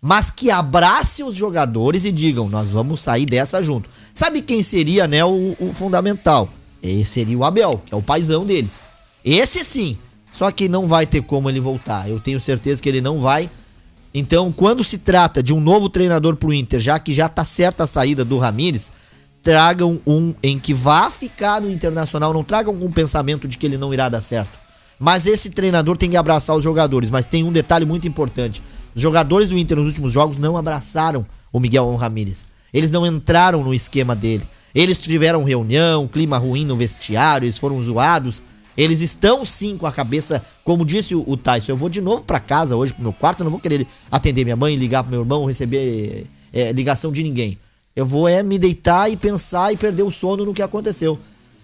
[0.00, 3.90] Mas que abrace os jogadores e digam, nós vamos sair dessa junto.
[4.14, 6.48] Sabe quem seria, né, o, o fundamental?
[6.82, 8.84] Esse seria o Abel, que é o paizão deles.
[9.24, 9.98] Esse sim.
[10.32, 12.08] Só que não vai ter como ele voltar.
[12.08, 13.50] Eu tenho certeza que ele não vai.
[14.14, 17.84] Então, quando se trata de um novo treinador pro Inter, já que já tá certa
[17.84, 18.92] a saída do Ramires,
[19.42, 23.76] tragam um em que vá ficar no Internacional, não tragam um pensamento de que ele
[23.76, 24.58] não irá dar certo.
[24.98, 27.10] Mas esse treinador tem que abraçar os jogadores.
[27.10, 28.62] Mas tem um detalhe muito importante:
[28.98, 32.48] os jogadores do Inter nos últimos jogos não abraçaram o Miguel Ramírez.
[32.74, 34.42] Eles não entraram no esquema dele.
[34.74, 38.42] Eles tiveram reunião, clima ruim no vestiário, eles foram zoados.
[38.76, 41.70] Eles estão sim com a cabeça, como disse o, Tyson.
[41.70, 43.38] Eu vou de novo para casa hoje, pro meu quarto.
[43.38, 47.22] Eu não vou querer atender minha mãe, ligar pro meu irmão, receber é, ligação de
[47.22, 47.56] ninguém.
[47.94, 51.20] Eu vou é me deitar e pensar e perder o sono no que aconteceu.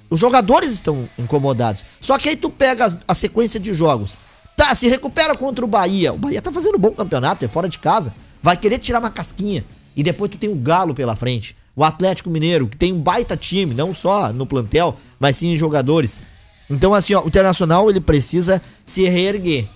[0.08, 1.84] Os jogadores estão incomodados.
[2.00, 4.16] Só que aí tu pega a sequência de jogos.
[4.56, 6.12] Tá, se recupera contra o Bahia.
[6.12, 8.14] O Bahia tá fazendo um bom campeonato, é fora de casa.
[8.40, 9.64] Vai querer tirar uma casquinha.
[9.96, 11.56] E depois tu tem o Galo pela frente.
[11.74, 15.58] O Atlético Mineiro, que tem um baita time, não só no plantel, mas sim em
[15.58, 16.20] jogadores.
[16.70, 19.68] Então, assim, ó, o Internacional ele precisa se reerguer.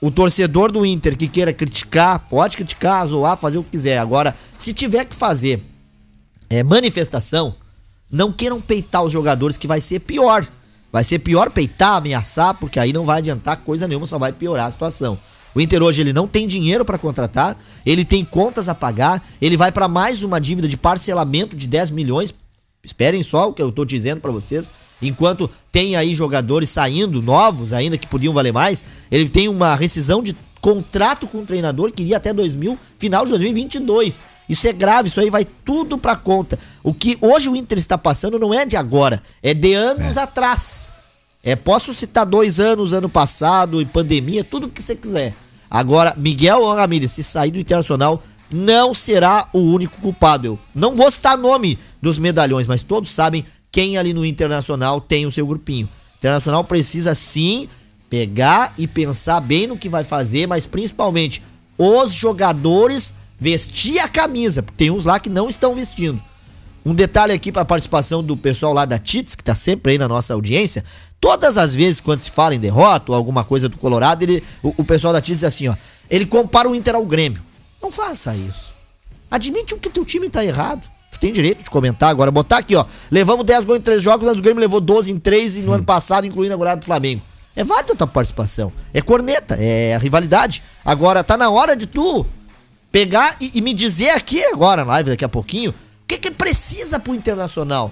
[0.00, 3.98] O torcedor do Inter que queira criticar, pode criticar, zoar, fazer o que quiser.
[3.98, 5.62] Agora, se tiver que fazer
[6.48, 7.54] é, manifestação,
[8.10, 10.46] não queiram peitar os jogadores, que vai ser pior.
[10.92, 14.66] Vai ser pior peitar, ameaçar, porque aí não vai adiantar coisa nenhuma, só vai piorar
[14.66, 15.18] a situação.
[15.54, 19.56] O Inter hoje ele não tem dinheiro para contratar, ele tem contas a pagar, ele
[19.56, 22.34] vai para mais uma dívida de parcelamento de 10 milhões.
[22.84, 24.70] Esperem só o que eu tô dizendo para vocês.
[25.00, 30.22] Enquanto tem aí jogadores saindo novos ainda que podiam valer mais, ele tem uma rescisão
[30.22, 34.22] de contrato com o treinador que iria até 2000, final de 2022.
[34.48, 36.56] Isso é grave, isso aí vai tudo para conta.
[36.84, 40.20] O que hoje o Inter está passando não é de agora, é de anos é.
[40.20, 40.92] atrás.
[41.42, 45.34] É, posso citar dois anos, ano passado, e pandemia, tudo que você quiser.
[45.68, 50.46] Agora, Miguel Ramírez, se sair do Internacional, não será o único culpado.
[50.46, 55.26] Eu não vou citar nome dos medalhões, mas todos sabem quem ali no Internacional tem
[55.26, 55.86] o seu grupinho.
[55.86, 57.66] O Internacional precisa sim
[58.12, 61.42] pegar e pensar bem no que vai fazer, mas principalmente
[61.78, 66.22] os jogadores vestir a camisa, porque tem uns lá que não estão vestindo.
[66.84, 69.98] Um detalhe aqui para a participação do pessoal lá da TITS, que está sempre aí
[69.98, 70.84] na nossa audiência.
[71.18, 74.74] Todas as vezes, quando se fala em derrota ou alguma coisa do Colorado, ele, o,
[74.76, 75.76] o pessoal da TITS diz assim, ó.
[76.10, 77.40] Ele compara o Inter ao Grêmio.
[77.82, 78.74] Não faça isso.
[79.30, 80.86] Admite que teu time tá errado.
[81.12, 82.30] Tu tem direito de comentar agora.
[82.30, 82.84] Botar aqui, ó.
[83.10, 85.74] Levamos 10 gols em 3 jogos, o Grêmio levou 12 em 3 e no hum.
[85.76, 87.22] ano passado, incluindo a goleada do Flamengo.
[87.54, 88.72] É válido a tua participação.
[88.92, 90.62] É corneta, é rivalidade.
[90.84, 92.26] Agora, tá na hora de tu
[92.90, 95.74] pegar e, e me dizer aqui agora, na live daqui a pouquinho, o
[96.06, 97.90] que que precisa pro Internacional.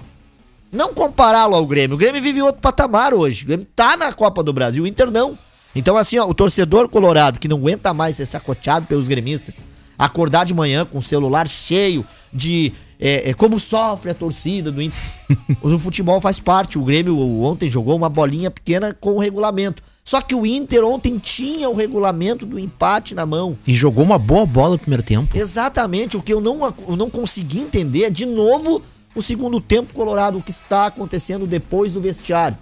[0.71, 1.95] Não compará-lo ao Grêmio.
[1.95, 3.43] O Grêmio vive outro patamar hoje.
[3.43, 5.37] O Grêmio tá na Copa do Brasil, o Inter não.
[5.75, 9.65] Então, assim, ó, o torcedor colorado que não aguenta mais ser sacoteado pelos gremistas,
[9.97, 14.79] acordar de manhã com o celular cheio de é, é, como sofre a torcida do
[14.79, 14.99] Inter.
[15.59, 16.77] o futebol faz parte.
[16.77, 19.81] O Grêmio ontem jogou uma bolinha pequena com o regulamento.
[20.03, 23.57] Só que o Inter ontem tinha o regulamento do empate na mão.
[23.65, 25.35] E jogou uma boa bola no primeiro tempo.
[25.35, 26.15] Exatamente.
[26.15, 28.83] O que eu não, eu não consegui entender é, de novo,
[29.15, 32.57] o segundo tempo colorado, o que está acontecendo depois do vestiário.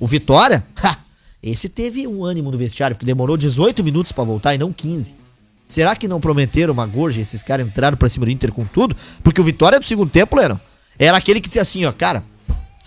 [0.00, 0.96] O Vitória, ha,
[1.40, 5.25] esse teve um ânimo no vestiário, porque demorou 18 minutos para voltar e não 15.
[5.66, 7.20] Será que não prometeram uma gorja?
[7.20, 8.96] Esses caras entraram pra cima do Inter com tudo?
[9.22, 10.58] Porque o Vitória do segundo tempo, Lennon,
[10.98, 12.22] era aquele que dizia assim, ó, cara,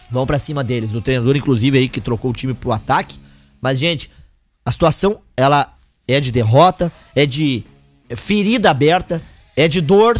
[0.10, 0.94] vão para cima deles.
[0.94, 3.20] O treinador, inclusive, aí que trocou o time pro ataque.
[3.62, 4.10] Mas, gente,
[4.66, 5.74] a situação, ela
[6.08, 7.64] é de derrota, é de
[8.16, 9.22] ferida aberta,
[9.56, 10.18] é de dor,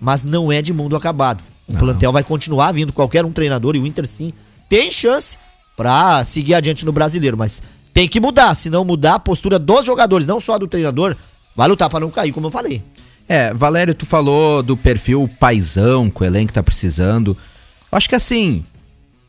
[0.00, 1.42] mas não é de mundo acabado.
[1.68, 1.78] O não.
[1.78, 4.32] plantel vai continuar vindo qualquer um treinador e o Inter sim
[4.68, 5.38] tem chance
[5.76, 8.54] pra seguir adiante no brasileiro, mas tem que mudar.
[8.54, 11.16] Se não mudar a postura dos jogadores, não só do treinador,
[11.54, 12.82] Vai lutar para não cair, como eu falei.
[13.28, 17.36] É, Valério, tu falou do perfil paisão que o elenco tá precisando.
[17.92, 18.64] Acho que assim,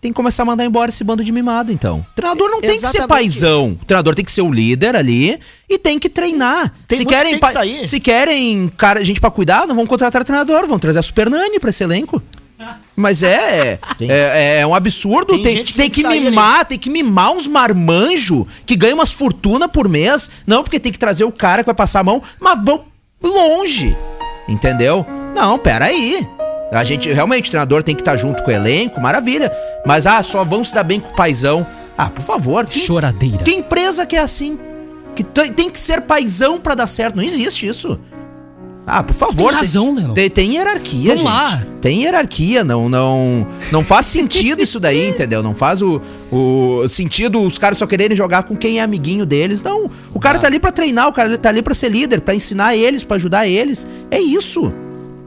[0.02, 2.00] tem que começar a mandar embora esse bando de mimado, então.
[2.00, 3.78] O treinador não tem que ser paisão.
[3.80, 6.74] O treinador tem que ser o líder ali e tem que treinar.
[6.88, 7.88] Tem se querem, que sair.
[7.88, 11.60] se querem cara, gente para cuidar, não vão contratar treinador, vão trazer a Super Nani
[11.60, 12.22] pra esse elenco.
[12.96, 15.34] Mas é, é, é, um absurdo.
[15.34, 16.66] Tem, tem, que, tem que, que mimar, ali.
[16.66, 20.30] tem que mimar uns marmanjos que ganham umas fortunas por mês.
[20.46, 22.86] Não, porque tem que trazer o cara que vai passar a mão, mas vão
[23.24, 23.96] longe.
[24.48, 25.06] Entendeu?
[25.36, 26.28] Não, pera aí.
[26.72, 29.52] A gente, realmente, o treinador tem que estar tá junto com o elenco, maravilha.
[29.86, 31.68] Mas, ah, só vão se dar bem com o paizão.
[31.98, 32.66] Ah, por favor.
[32.66, 33.40] Que, Choradeira.
[33.40, 34.58] Que empresa que é assim?
[35.14, 37.16] Que tem que ser paizão para dar certo.
[37.16, 38.00] Não existe isso.
[38.86, 39.50] Ah, por favor.
[39.50, 40.14] Tem razão, Leno.
[40.14, 41.32] Tem, tem hierarquia, Vamos gente.
[41.32, 41.64] lá.
[41.82, 45.44] Tem hierarquia, não, não, não faz sentido isso daí, entendeu?
[45.44, 49.62] Não faz o, o sentido os caras só quererem jogar com quem é amiguinho deles.
[49.62, 50.42] Não, o cara ah.
[50.42, 53.18] tá ali para treinar, o cara tá ali para ser líder, para ensinar eles, para
[53.18, 53.88] ajudar eles.
[54.10, 54.74] É isso.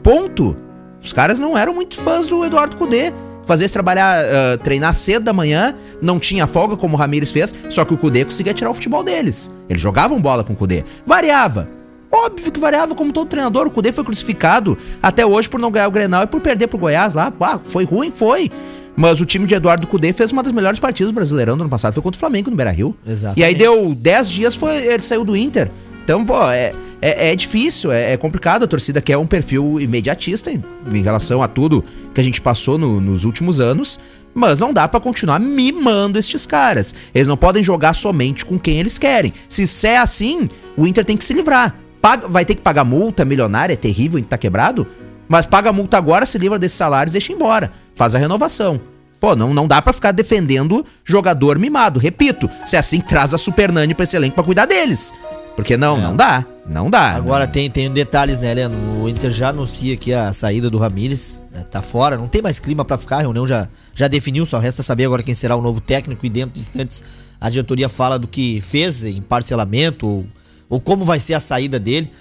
[0.03, 0.55] Ponto.
[1.01, 3.13] Os caras não eram muito fãs do Eduardo Cudê.
[3.45, 7.85] Fazer trabalhar, uh, treinar cedo da manhã, não tinha folga como o Ramires fez, só
[7.85, 9.51] que o Cudê conseguia tirar o futebol deles.
[9.69, 10.83] Eles jogavam bola com o Cudê.
[11.05, 11.69] Variava.
[12.11, 13.67] Óbvio que variava como todo treinador.
[13.67, 16.77] O Cudê foi crucificado até hoje por não ganhar o Grenal e por perder pro
[16.77, 17.31] Goiás lá.
[17.39, 18.51] Ah, foi ruim, foi.
[18.95, 21.69] Mas o time de Eduardo Cudê fez uma das melhores partidas do Brasileirão do ano
[21.69, 21.93] passado.
[21.93, 22.95] Foi contra o Flamengo no Beira-Rio.
[23.05, 23.39] Exatamente.
[23.41, 25.69] E aí deu 10 dias, foi, ele saiu do Inter.
[26.01, 28.63] Então, pô, é, é, é difícil, é, é complicado.
[28.63, 30.63] A torcida quer um perfil imediatista em,
[30.93, 33.99] em relação a tudo que a gente passou no- nos últimos anos.
[34.33, 36.93] Mas não dá pra continuar mimando estes caras.
[37.13, 39.33] Eles não podem jogar somente com quem eles querem.
[39.49, 41.73] Se isso é assim, o Inter tem que se livrar.
[42.05, 44.85] Paga- vai ter que pagar multa milionária, é terrível, tá quebrado.
[45.27, 47.71] Mas paga a multa agora, se livra desses salários, deixa embora.
[47.95, 48.79] Faz a renovação.
[49.19, 51.99] Pô, não, não dá pra ficar defendendo jogador mimado.
[51.99, 55.11] Repito, se é assim, traz a Super Nani pra esse elenco pra cuidar deles.
[55.55, 56.45] Porque não, não dá.
[56.67, 57.15] Não dá.
[57.15, 58.77] Agora tem, tem detalhes, né, Leandro?
[59.01, 62.59] O Inter já anuncia aqui a saída do Ramires, né, tá fora, não tem mais
[62.59, 65.61] clima pra ficar, a reunião já, já definiu, só resta saber agora quem será o
[65.61, 67.03] novo técnico e dentro de instantes
[67.41, 70.25] a diretoria fala do que fez em parcelamento ou,
[70.69, 72.11] ou como vai ser a saída dele.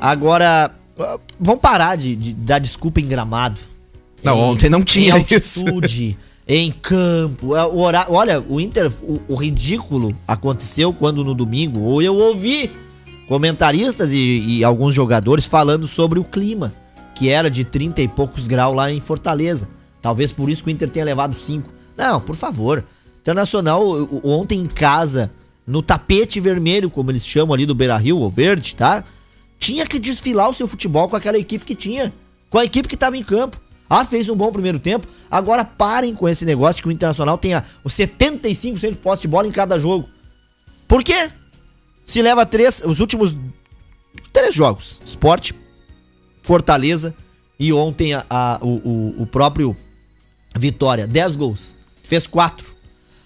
[0.00, 3.60] Agora, ah, vamos parar de, de dar desculpa em gramado.
[4.22, 5.60] Não, Em- ontem não tinha em isso.
[5.60, 6.16] altitude,
[6.48, 7.54] em campo.
[7.56, 12.16] é, O horário, olha, o Inter, o, o ridículo aconteceu quando no domingo, ou eu
[12.16, 12.70] ouvi
[13.28, 14.16] comentaristas e,
[14.58, 16.72] e alguns jogadores falando sobre o clima,
[17.14, 19.68] que era de 30 e poucos graus lá em Fortaleza.
[20.02, 21.72] Talvez por isso que o Inter tenha levado 5.
[21.96, 22.84] Não, por favor.
[23.20, 23.82] Internacional
[24.22, 25.30] ontem em casa,
[25.66, 29.04] no tapete vermelho, como eles chamam ali do Beira Rio, ou verde, tá?
[29.58, 32.12] Tinha que desfilar o seu futebol com aquela equipe que tinha.
[32.50, 33.60] Com a equipe que estava em campo.
[33.88, 35.06] Ah, fez um bom primeiro tempo.
[35.30, 39.46] Agora parem com esse negócio que o Internacional tenha os 75% de posse de bola
[39.46, 40.08] em cada jogo.
[40.88, 41.30] Por quê?
[42.04, 43.34] Se leva três, os últimos
[44.32, 45.00] três jogos.
[45.06, 45.54] Esporte,
[46.42, 47.14] Fortaleza
[47.58, 49.74] e ontem a, a- o, o- o próprio
[50.56, 51.06] Vitória.
[51.06, 51.76] 10 gols.
[52.02, 52.73] Fez quatro.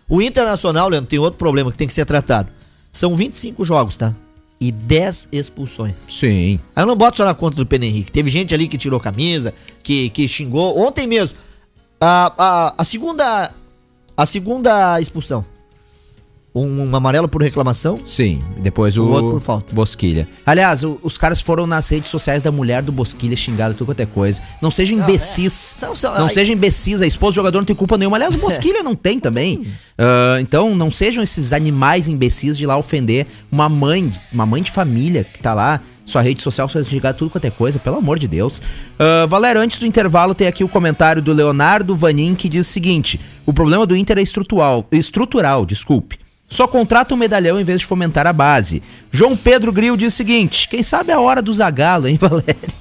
[0.08, 2.50] O Internacional, Leandro, tem outro problema que tem que ser tratado.
[2.90, 4.14] São 25 jogos, tá?
[4.60, 5.96] E 10 expulsões.
[5.96, 6.58] Sim.
[6.74, 8.10] Aí eu não boto só na conta do Pedro Henrique.
[8.10, 10.78] Teve gente ali que tirou camisa, que, que xingou.
[10.78, 11.38] Ontem mesmo,
[12.00, 13.52] a, a, a segunda.
[14.16, 15.44] A segunda expulsão.
[16.54, 18.00] Um, um amarelo por reclamação.
[18.04, 18.40] Sim.
[18.58, 19.72] Depois o, O outro por falta.
[19.74, 20.26] Bosquilha.
[20.44, 24.00] Aliás, o- os caras foram nas redes sociais da mulher do Bosquilha xingado tudo quanto
[24.00, 24.40] é coisa.
[24.60, 25.74] Não seja Não, imbecis.
[25.76, 25.78] é.
[25.80, 27.00] São- são- não ai- seja imbecis.
[27.02, 28.16] A esposa do jogador não tem culpa nenhuma.
[28.16, 28.38] Aliás, o
[28.72, 29.66] Bosquilha não tem também.
[29.96, 34.70] Ah, então, não sejam esses animais imbecis de lá ofender uma mãe, uma mãe de
[34.72, 35.80] família que tá lá.
[36.06, 38.62] Sua rede social foi xingada tudo quanto é coisa, pelo amor de Deus.
[38.98, 42.70] Ah, Valério, antes do intervalo, tem aqui o comentário do Leonardo Vanin que diz o
[42.72, 46.18] seguinte: o problema do Inter é estrutural, estrutural, desculpe.
[46.48, 48.82] Só contrata um medalhão em vez de fomentar a base.
[49.12, 52.78] João Pedro Gril diz o seguinte: quem sabe é a hora do Zagalo, hein, Valério?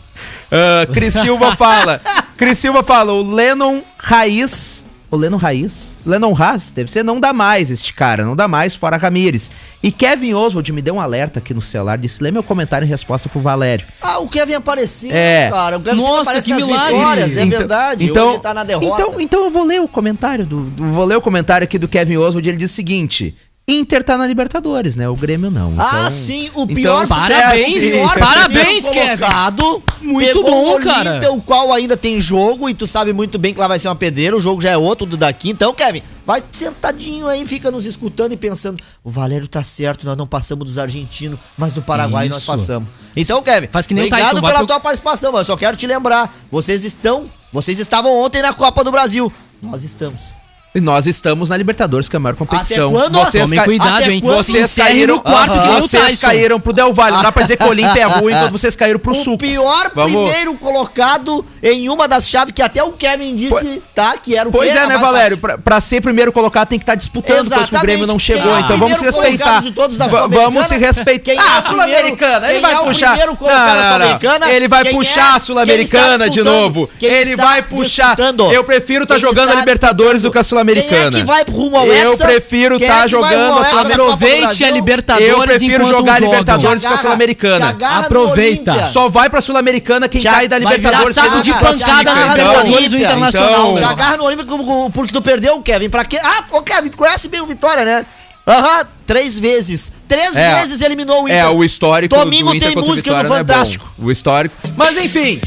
[0.52, 2.02] Ah, Cris Silva fala.
[2.38, 4.86] Cris Silva fala: o Lennon Raiz.
[5.10, 5.96] O Lennon Raiz?
[6.06, 6.70] Lennon Haas?
[6.70, 9.50] Deve ser não dá mais este cara, não dá mais, fora Ramires.
[9.82, 12.90] E Kevin Oswald me deu um alerta aqui no celular, disse: lê meu comentário em
[12.90, 13.88] resposta pro Valério.
[14.02, 15.50] Ah, o Kevin apareceu, É.
[15.50, 15.78] cara.
[15.78, 16.96] O Kevin Nossa, aparece que milagre.
[16.98, 18.06] vitórias, é Então- verdade.
[18.06, 19.02] Então, Hoje tá na derrota.
[19.02, 21.88] Então, então eu vou ler o comentário do, do- vou ler o comentário aqui do
[21.88, 23.34] Kevin Oswald, ele diz o seguinte:
[23.70, 25.10] Inter tá na Libertadores, né?
[25.10, 25.76] O Grêmio não.
[25.78, 29.18] ah, Então- sim, o então, pior é Parabéns, assim- pior parabéns, primeiro Kevin.
[29.18, 31.34] colocado, Muito pegou bom, o Olímpia, cara.
[31.34, 33.96] o qual ainda tem jogo e tu sabe muito bem que lá vai ser uma
[33.98, 35.50] pedreira, o jogo já é outro do daqui.
[35.50, 40.16] Então, Kevin, vai sentadinho aí, fica nos escutando e pensando, o Valério tá certo, nós
[40.18, 42.48] não passamos dos argentinos, mas do Paraguai nós Isso.
[42.50, 42.88] passamos.
[43.18, 45.58] Então, Kevin, Faz que nem o obrigado Tyson, pela pro- tua participação, mas eu só
[45.58, 49.30] quero te lembrar, vocês estão, vocês estavam ontem na Copa do Brasil.
[49.62, 50.37] Nós estamos.
[50.78, 52.92] E nós estamos na Libertadores, que é a maior competição.
[52.92, 53.18] quando?
[53.18, 54.22] Vocês Tomem cuidado, até hein?
[54.22, 56.28] quando- Vocês caíram no quarto que nem o Vocês Tyson.
[56.28, 57.16] caíram pro Del Valle.
[57.16, 59.40] Não dá pra dizer que o Olímpia é ruim quando vocês caíram pro o Sul.
[59.40, 64.18] pior Vamos- primeiro colocado em uma das chaves que até o Kevin disse, tá?
[64.20, 65.40] Que era o Pois que é, né, Valério?
[65.40, 68.52] Pra, pra ser primeiro colocado tem que estar disputando, pois que o Grêmio não chegou.
[68.52, 69.64] É o então vamos se respeitar.
[69.64, 70.30] Sul-Americana?
[70.30, 71.24] vamos se respeitar.
[71.24, 72.50] Quem é ah, o primeiro- Sul-Americana.
[72.52, 73.18] Ele vai é o puxar.
[73.36, 74.52] colocado da Sul-Americana?
[74.52, 75.36] Ele vai Quem puxar é?
[75.38, 76.88] a Sul-Americana de novo.
[77.02, 78.16] Ele vai puxar.
[78.54, 80.67] Eu prefiro estar Quem jogando a Libertadores do que a disputando?
[80.74, 81.10] Sul-Americana.
[81.12, 82.26] Quem é que vai rumo ao Eu Hexa?
[82.26, 85.28] prefiro Quem estar é que vai jogando rumo ao a Hexa do Aproveite a Libertadores
[85.30, 86.32] Eu prefiro enquanto jogar a jogam.
[86.32, 87.78] Libertadores que a Sul-Americana.
[88.00, 88.90] Aproveita.
[88.90, 91.16] Só vai pra Sul-Americana quem Já cai da Vai virar Libertadores.
[91.16, 93.06] saco de não pancada pancada na na Libertadores, Libertadores do Olímpia.
[93.06, 93.72] Internacional.
[93.74, 95.90] Então- Te agarra no Olímpico porque tu perdeu, Kevin.
[95.90, 96.20] Pra quê?
[96.24, 98.06] Ah, ô Kevin, tu conhece bem o Vitória, né?
[98.48, 99.92] Aham, três vezes.
[100.08, 100.56] Três É.
[100.62, 101.38] vezes eliminou o Inter.
[101.38, 103.54] É, o histórico Domingo do Inter tem contra o música Vitória no não é bom.
[103.54, 103.92] Fantástico.
[104.00, 104.56] O histórico.
[104.78, 105.42] Mas enfim,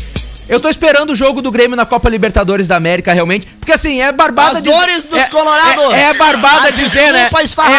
[0.51, 3.47] Eu tô esperando o jogo do Grêmio na Copa Libertadores da América, realmente.
[3.59, 5.93] Porque assim, é barbada As dores dos é, colorados.
[5.95, 7.31] É, é barbada A dizer, né?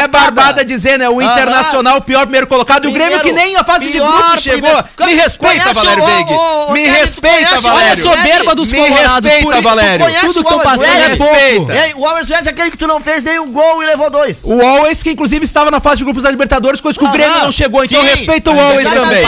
[0.01, 1.09] É barbada dizer, né?
[1.09, 1.31] O Aham.
[1.31, 2.85] Internacional, o pior primeiro colocado.
[2.85, 4.61] e o Grêmio que Primeiro, nem a fase de grupo chegou.
[4.61, 4.85] primeiro.
[5.05, 7.89] Me respeita, Conhece Valério o Me Kevin, respeita, conhece o Olha a Valério.
[7.89, 9.31] Alves soberba dos Me colorados.
[9.31, 10.05] respeita, por- Valério.
[10.21, 11.33] Tudo que estão Alves passando é pouco.
[11.65, 11.97] Respeita.
[11.99, 14.41] O Alves Red é aquele que tu não fez nenhum gol e levou dois.
[14.45, 17.17] O Always, que inclusive estava na fase de grupos da Libertadores, coisa que o Aham.
[17.17, 17.83] Grêmio não chegou.
[17.83, 19.25] Então respeita o Always também.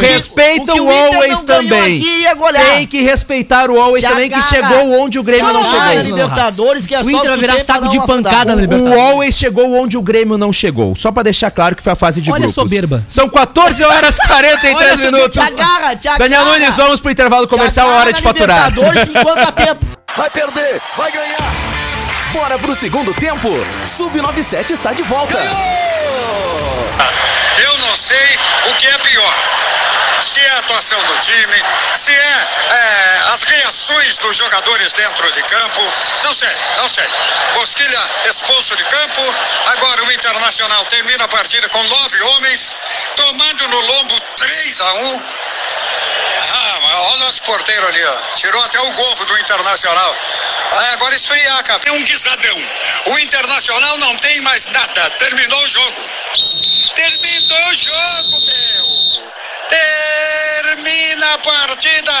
[0.00, 1.98] Respeita O Always não ganhou também.
[1.98, 2.83] aqui é golear.
[2.84, 6.02] Tem que respeitar o Always também, que chegou onde o Grêmio não chegou.
[6.02, 9.00] Libertadores, que é O Inter vai virar saco de pancada na O Libertadores.
[9.02, 10.94] Always chegou onde o Grêmio não chegou.
[10.94, 12.54] Só pra deixar claro que foi a fase de Olha a grupos.
[12.54, 13.02] soberba.
[13.08, 15.16] São 14 horas e 43 Olha a soberba.
[15.16, 15.34] minutos.
[15.34, 16.18] Te agarra, te agarra.
[16.18, 18.68] Daniel Nunes, vamos pro intervalo comercial, hora de faturar.
[18.70, 19.86] Libertadores enquanto há tempo.
[20.14, 21.54] Vai perder, vai ganhar.
[22.34, 23.48] Bora pro segundo tempo.
[23.84, 25.38] Sub-97 está de volta.
[27.64, 28.16] Eu não sei
[28.70, 29.34] o que é pior.
[30.24, 31.62] Se é a atuação do time,
[31.94, 35.92] se é, é, as reações dos jogadores dentro de campo.
[36.22, 37.06] Não sei, não sei.
[37.52, 39.22] Bosquilha expulso de campo.
[39.66, 42.74] Agora o Internacional termina a partida com nove homens,
[43.16, 45.22] tomando no lombo 3 a 1
[46.56, 48.16] ah, olha o nosso porteiro ali, ó.
[48.34, 50.16] Tirou até o gorro do Internacional.
[50.72, 51.92] Ah, agora esfriar, cara.
[51.92, 52.56] Um guisadão.
[53.06, 55.10] O Internacional não tem mais nada.
[55.10, 56.10] Terminou o jogo.
[56.94, 58.83] Terminou o jogo, meu.
[60.84, 62.12] Termina a partida.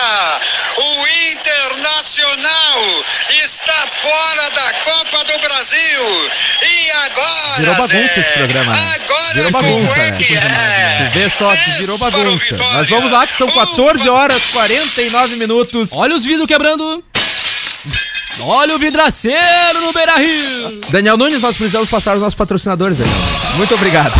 [0.78, 3.04] O Internacional
[3.44, 6.30] está fora da Copa do Brasil.
[6.62, 7.58] E agora.
[7.58, 8.20] Virou bagunça Zé?
[8.20, 8.94] esse programa, né?
[8.94, 10.16] Agora Virou bagunça, é né?
[10.16, 10.96] que é?
[10.98, 12.56] Tu vê só que virou bagunça.
[12.72, 15.90] Mas vamos lá, que são Um 14 horas 49 minutos.
[15.92, 17.04] Olha os vidros quebrando.
[18.40, 20.80] Olha o vidraceiro no Beira Rio.
[20.88, 23.33] Daniel Nunes, nós precisamos passar os nossos patrocinadores, Daniel.
[23.56, 24.12] Muito obrigado.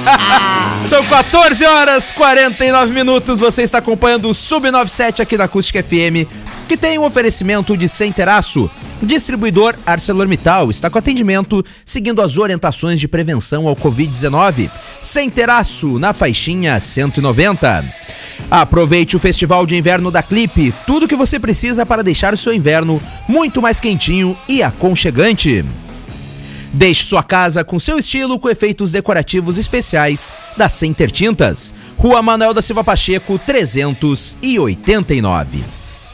[0.84, 3.40] São 14 horas 49 minutos.
[3.40, 6.28] Você está acompanhando o Sub97 aqui na Acústica FM,
[6.68, 8.70] que tem um oferecimento de Sem Teraço.
[9.02, 14.70] Distribuidor ArcelorMittal está com atendimento seguindo as orientações de prevenção ao Covid-19.
[15.00, 15.32] Sem
[15.98, 17.84] na faixinha 190.
[18.50, 22.52] Aproveite o Festival de Inverno da Clipe, tudo que você precisa para deixar o seu
[22.52, 25.64] inverno muito mais quentinho e aconchegante.
[26.74, 31.72] Deixe sua casa com seu estilo com efeitos decorativos especiais da Center Tintas.
[31.96, 35.62] Rua Manuel da Silva Pacheco, 389.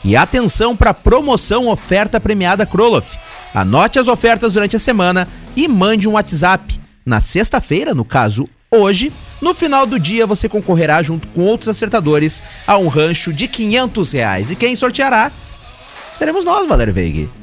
[0.05, 3.17] E atenção para promoção oferta premiada Kroloff.
[3.55, 6.79] Anote as ofertas durante a semana e mande um WhatsApp.
[7.07, 12.43] Na sexta-feira, no caso, hoje, no final do dia você concorrerá junto com outros acertadores
[12.67, 14.51] a um rancho de 500 reais.
[14.51, 15.33] E quem sorteará
[16.13, 17.40] seremos nós, Valério Veig.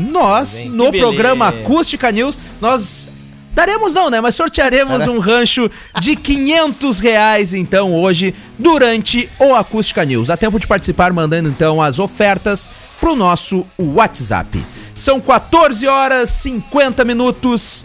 [0.00, 0.98] Nós, no beleza.
[0.98, 3.08] programa Acústica News, nós
[3.52, 4.20] daremos não, né?
[4.20, 10.28] Mas sortearemos um rancho de 500 reais, então, hoje, durante o Acústica News.
[10.28, 14.64] Dá tempo de participar mandando, então, as ofertas pro nosso WhatsApp.
[14.94, 17.84] São 14 horas 50 minutos.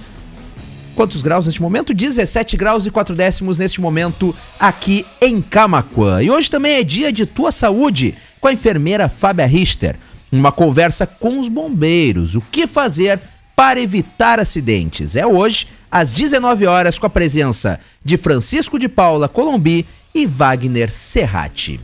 [0.96, 1.94] Quantos graus neste momento?
[1.94, 6.22] 17 graus e 4 décimos neste momento aqui em Camaquã.
[6.22, 9.98] E hoje também é dia de Tua Saúde com a enfermeira Fábia Richter.
[10.36, 12.36] Uma conversa com os bombeiros.
[12.36, 13.22] O que fazer
[13.56, 15.16] para evitar acidentes?
[15.16, 20.92] É hoje, às 19 horas, com a presença de Francisco de Paula Colombi e Wagner
[20.92, 21.80] Serrati.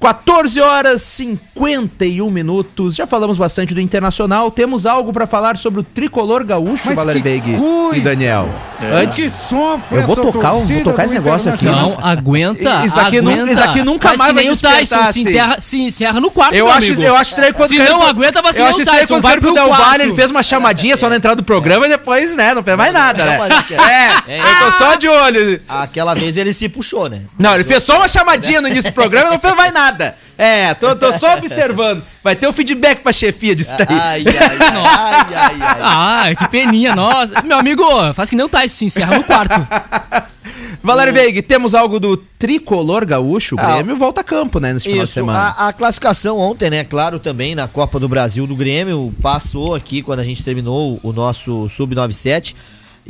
[0.00, 2.94] 14 horas 51 minutos.
[2.94, 4.48] Já falamos bastante do Internacional.
[4.50, 7.58] Temos algo para falar sobre o tricolor gaúcho, Mas Veig
[7.94, 8.00] e!
[8.00, 8.48] Daniel.
[8.94, 11.64] Antes, Que sofre Eu vou tocar, vou tocar esse negócio aqui.
[11.64, 12.84] Não, aguenta.
[12.86, 13.52] Isso aqui nu- aguenta.
[13.52, 15.20] isso aqui nunca mais vai nem o Tyson, despertar, se assim.
[15.28, 17.02] enterra, se encerra no quarto, eu meu acho, amigo.
[17.02, 19.52] eu acho estranho quando Se não aguenta, Eu nem acho o Tyson, quando vai pro
[19.52, 19.82] quarto.
[19.82, 22.76] Valle, ele fez uma chamadinha só na entrada do programa e depois, né, não fez
[22.76, 23.36] mais nada, né?
[23.36, 25.60] Não, é que- É, eu tô só de olho.
[25.68, 27.22] Aquela vez ele se puxou, né?
[27.36, 29.87] Não, ele fez só uma chamadinha no início do programa e não fez mais nada.
[30.36, 32.02] É, tô, tô só observando.
[32.22, 33.86] Vai ter o feedback pra chefia disso daí.
[33.90, 35.80] Ai, ai, ai, ai, ai, ai.
[35.80, 37.42] Ah, que peninha, nossa.
[37.42, 37.82] Meu amigo,
[38.14, 39.54] faz que nem o Tyson, se encerra no quarto.
[40.82, 43.56] Valério Veig, temos algo do tricolor gaúcho?
[43.56, 45.38] O Ah, Grêmio volta a campo, né, nesse final de Isso, semana.
[45.58, 46.84] a, a classificação ontem, né?
[46.84, 51.12] Claro, também na Copa do Brasil do Grêmio passou aqui quando a gente terminou o
[51.12, 52.54] nosso Sub-97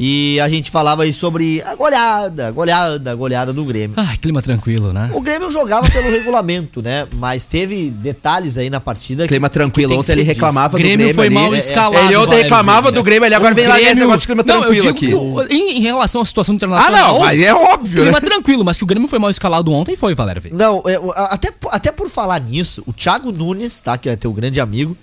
[0.01, 3.95] e a gente falava aí sobre a goleada, a goleada, a goleada do Grêmio.
[3.99, 5.11] Ai, clima tranquilo, né?
[5.13, 7.09] O Grêmio jogava pelo regulamento, né?
[7.19, 9.27] Mas teve detalhes aí na partida.
[9.27, 9.89] Clima tranquilo.
[9.91, 11.35] que tem que Ontem ele reclamava O Grêmio do Grêmio foi ali.
[11.35, 12.07] mal é- escalado.
[12.07, 14.55] Ele ontem reclamava do Grêmio, ele agora O vem lá nesse negócio de clima Não,
[14.55, 15.07] eu tranquilo digo aqui.
[15.09, 17.15] que o- em, em relação à situação Ah, internacional.
[17.15, 18.11] não, mas é óbvio, né?
[18.13, 20.57] Clima tranquilo, mas que o Grêmio foi mal escalado ontem foi, Valério Veiga.
[20.57, 23.99] Não, é, o- até, até por falar nisso, o Thiago Nunes, tá?
[23.99, 24.97] Que é teu grande amigo.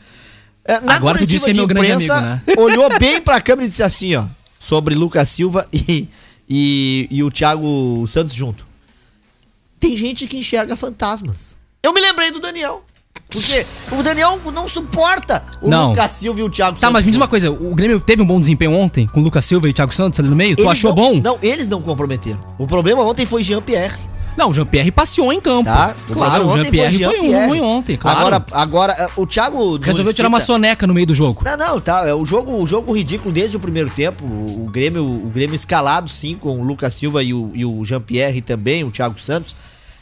[0.68, 2.42] é, na Agora tu disse que é meu grande amigo, né?
[2.58, 4.24] Olhou bem pra câmera e disse assim, ó.
[4.66, 6.08] Sobre Lucas Silva e,
[6.50, 8.66] e, e o Thiago Santos junto.
[9.80, 11.60] Tem gente que enxerga fantasmas.
[11.84, 12.84] Eu me lembrei do Daniel.
[13.30, 15.90] Porque o Daniel não suporta o Não.
[15.90, 18.26] Lucas Silva e o Thiago Tá, mas me diz uma coisa, o Grêmio teve um
[18.26, 20.56] bom desempenho ontem com o Lucas Silva e o Thiago Santos ali no meio?
[20.56, 21.22] tu Eles achou não- bom?
[21.22, 22.40] Não, eles não comprometeram.
[22.58, 23.98] O problema ontem foi Jean-Pierre.
[24.38, 25.66] Não, o Jean-Pierre passeou em campo.
[25.66, 25.96] Tá?
[26.10, 27.48] O Claro, o Jean-Pierre foi, um Jean-Pierre.
[27.48, 28.20] ruim ontem, claro.
[28.20, 29.78] Agora, agora eh, o Thiago.
[29.78, 31.42] Resolveu tirar uma soneca no meio do jogo.
[31.46, 32.08] Não, não, tá.
[32.08, 34.26] É o jogo, o jogo ridículo desde o primeiro tempo.
[34.26, 37.84] O, o Grêmio, o Grêmio escalado, sim, com o Lucas Silva e o, e o
[37.86, 39.56] Jean-Pierre também, o Thiago Santos.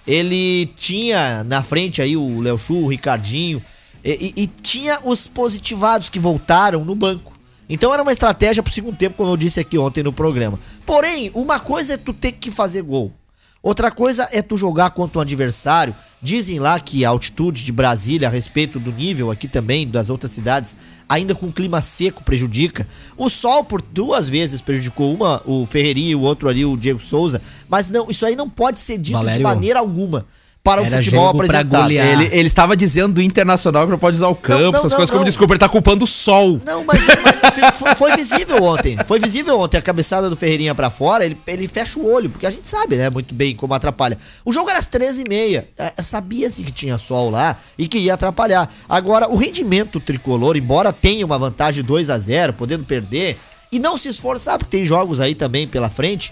[0.06, 3.62] Ele tinha na frente aí o Léo Chu, o Ricardinho.
[4.04, 7.32] E, e- e tinha os positivados que voltaram no banco.
[7.70, 10.60] Então era uma estratégia pro segundo tempo, como eu disse aqui ontem no programa.
[10.86, 13.14] Porém, uma coisa é tu ter que fazer gol.
[13.64, 15.96] Outra coisa é tu jogar contra um adversário.
[16.22, 20.34] Dizem lá que a altitude de Brasília, a respeito do nível aqui também, das outras
[20.34, 20.76] cidades,
[21.08, 22.86] ainda com clima seco prejudica.
[23.18, 27.00] O sol por duas vezes prejudicou uma, o Ferreirinha e o outro ali, o Diego
[27.00, 27.42] Souza.
[27.70, 30.26] Mas não, isso aí não pode ser dito de Valério, maneira alguma
[30.64, 31.82] para o era futebol jogo pra apresentado.
[31.82, 32.08] golear.
[32.08, 34.98] Ele, ele estava dizendo do Internacional que não pode usar o campo, não, essas não,
[34.98, 35.26] coisas como não.
[35.26, 36.62] desculpa, ele tá culpando o sol.
[36.66, 38.98] Não, mas, mas foi, foi visível ontem.
[39.06, 41.26] Foi visível ontem a cabeçada do Ferreirinha pra fora.
[41.26, 44.18] Ele, ele fecha o olho, porque a gente sabe, né, muito bem como atrapalha.
[44.46, 45.66] O jogo era às 13h30.
[45.78, 48.72] É, Sabia-se que tinha sol lá e que ia atrapalhar.
[48.88, 53.38] Agora, o rendimento tricolor, embora tenha uma vantagem 2 a 0 podendo perder,
[53.70, 56.32] e não se esforçar, porque tem jogos aí também pela frente.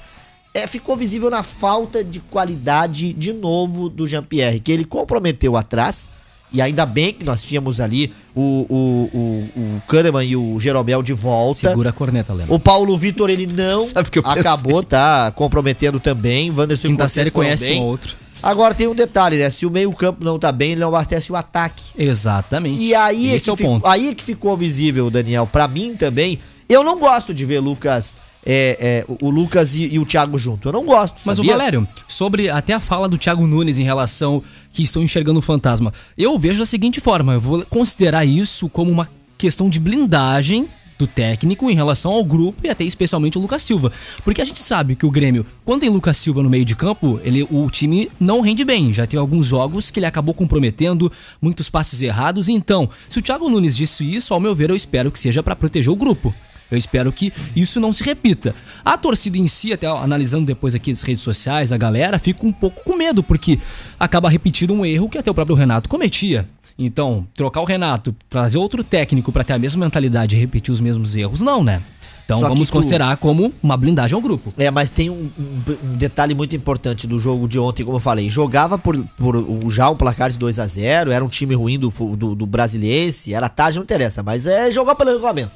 [0.53, 6.09] É, ficou visível na falta de qualidade de novo do Jean-Pierre, que ele comprometeu atrás.
[6.53, 11.01] E ainda bem que nós tínhamos ali o, o, o, o Kahneman e o Jeromel
[11.01, 11.69] de volta.
[11.69, 12.53] Segura a corneta, Leno.
[12.53, 13.85] O Paulo Vitor, ele não
[14.25, 15.31] acabou, tá?
[15.33, 16.51] Comprometendo também.
[16.51, 18.17] Wanderson Quinta série conhece um ou outro.
[18.43, 19.49] Agora tem um detalhe, né?
[19.49, 21.83] Se o meio-campo não tá bem, ele não abastece o ataque.
[21.97, 22.81] Exatamente.
[22.81, 23.87] E aí é, Esse que é o ponto.
[23.87, 26.39] aí é que ficou visível, Daniel, pra mim também.
[26.67, 30.37] Eu não gosto de ver Lucas, é, é, o o Lucas e, e o Thiago
[30.37, 30.67] junto.
[30.67, 31.21] Eu não gosto.
[31.25, 31.53] Mas o sabia?
[31.53, 35.93] Valério, sobre até a fala do Thiago Nunes em relação que estão enxergando o fantasma,
[36.17, 40.67] eu vejo da seguinte forma, eu vou considerar isso como uma questão de blindagem
[40.97, 43.91] do técnico em relação ao grupo e até especialmente o Lucas Silva.
[44.23, 47.19] Porque a gente sabe que o Grêmio, quando tem Lucas Silva no meio de campo,
[47.23, 48.93] ele, o time não rende bem.
[48.93, 51.11] Já teve alguns jogos que ele acabou comprometendo,
[51.41, 52.47] muitos passes errados.
[52.47, 55.55] Então, se o Thiago Nunes disse isso, ao meu ver, eu espero que seja para
[55.55, 56.33] proteger o grupo.
[56.71, 58.55] Eu espero que isso não se repita.
[58.83, 62.51] A torcida em si, até analisando depois aqui as redes sociais, a galera fica um
[62.53, 63.59] pouco com medo, porque
[63.99, 66.47] acaba repetindo um erro que até o próprio Renato cometia.
[66.79, 70.79] Então, trocar o Renato, trazer outro técnico para ter a mesma mentalidade e repetir os
[70.81, 71.81] mesmos erros, não, né?
[72.23, 74.53] Então Só vamos tu- considerar como uma blindagem ao grupo.
[74.57, 78.01] É, mas tem um, um- um detalhe muito importante do jogo de ontem, como eu
[78.01, 78.29] falei.
[78.29, 81.77] Jogava por, por o- já um placar de 2 a 0 era um time ruim
[81.77, 85.51] do, do, do Brasiliense, era tarde, não interessa, mas é jogar pelo regulamento.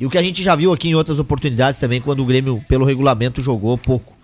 [0.00, 2.64] E o que a gente já viu aqui em outras oportunidades também, quando o Grêmio,
[2.66, 4.14] pelo regulamento, jogou pouco.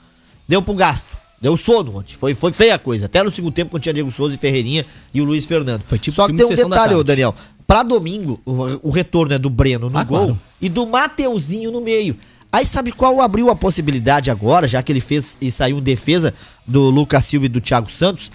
[0.49, 1.15] Deu pro gasto.
[1.39, 2.15] Deu sono ontem.
[2.15, 3.05] Foi, foi feia a coisa.
[3.05, 5.83] Até no segundo tempo, quando tinha Diego Souza e Ferreirinha e o Luiz Fernando.
[5.85, 7.05] Foi tipo Só que tem um detalhe, ô.
[7.05, 7.35] Daniel.
[7.67, 10.41] Pra domingo, o, o retorno é do Breno no Ah, gol claro.
[10.63, 12.17] e do Mateuzinho no meio.
[12.51, 16.33] Aí sabe qual abriu a possibilidade agora, já que ele fez e saiu em defesa
[16.67, 18.31] do Lucas Silva e do Thiago Santos,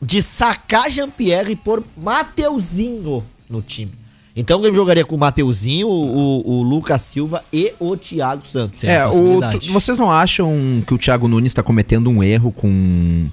[0.00, 3.90] de sacar Jean-Pierre e pôr Mateuzinho no time.
[4.36, 8.82] Então ele jogaria com o Mateuzinho, o, o, o Lucas Silva e o Thiago Santos.
[8.84, 12.50] A É, o, tu- vocês não acham que o Thiago Nunes está cometendo um erro
[12.52, 13.28] com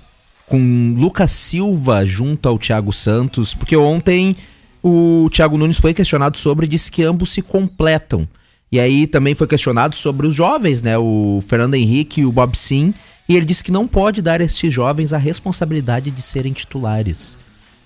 [0.46, 3.54] com Lucas Silva junto ao Thiago Santos?
[3.56, 4.36] Porque ontem
[4.84, 8.28] o Thiago Nunes foi questionado sobre e disse que ambos se completam.
[8.72, 10.98] E aí também foi questionado sobre os jovens, né?
[10.98, 12.94] O Fernando Henrique e o Bob Sim.
[13.28, 17.38] E ele disse que não pode dar a estes jovens a responsabilidade de serem titulares.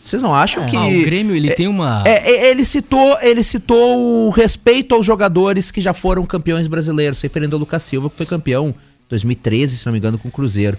[0.05, 2.03] Vocês não acham que Ah, o Grêmio, ele tem uma...
[2.05, 7.19] é, é, ele citou, ele citou o respeito aos jogadores que já foram campeões brasileiros,
[7.19, 8.75] referindo ao Lucas Silva, que foi campeão em
[9.09, 10.77] 2013, se não me engano, com o Cruzeiro.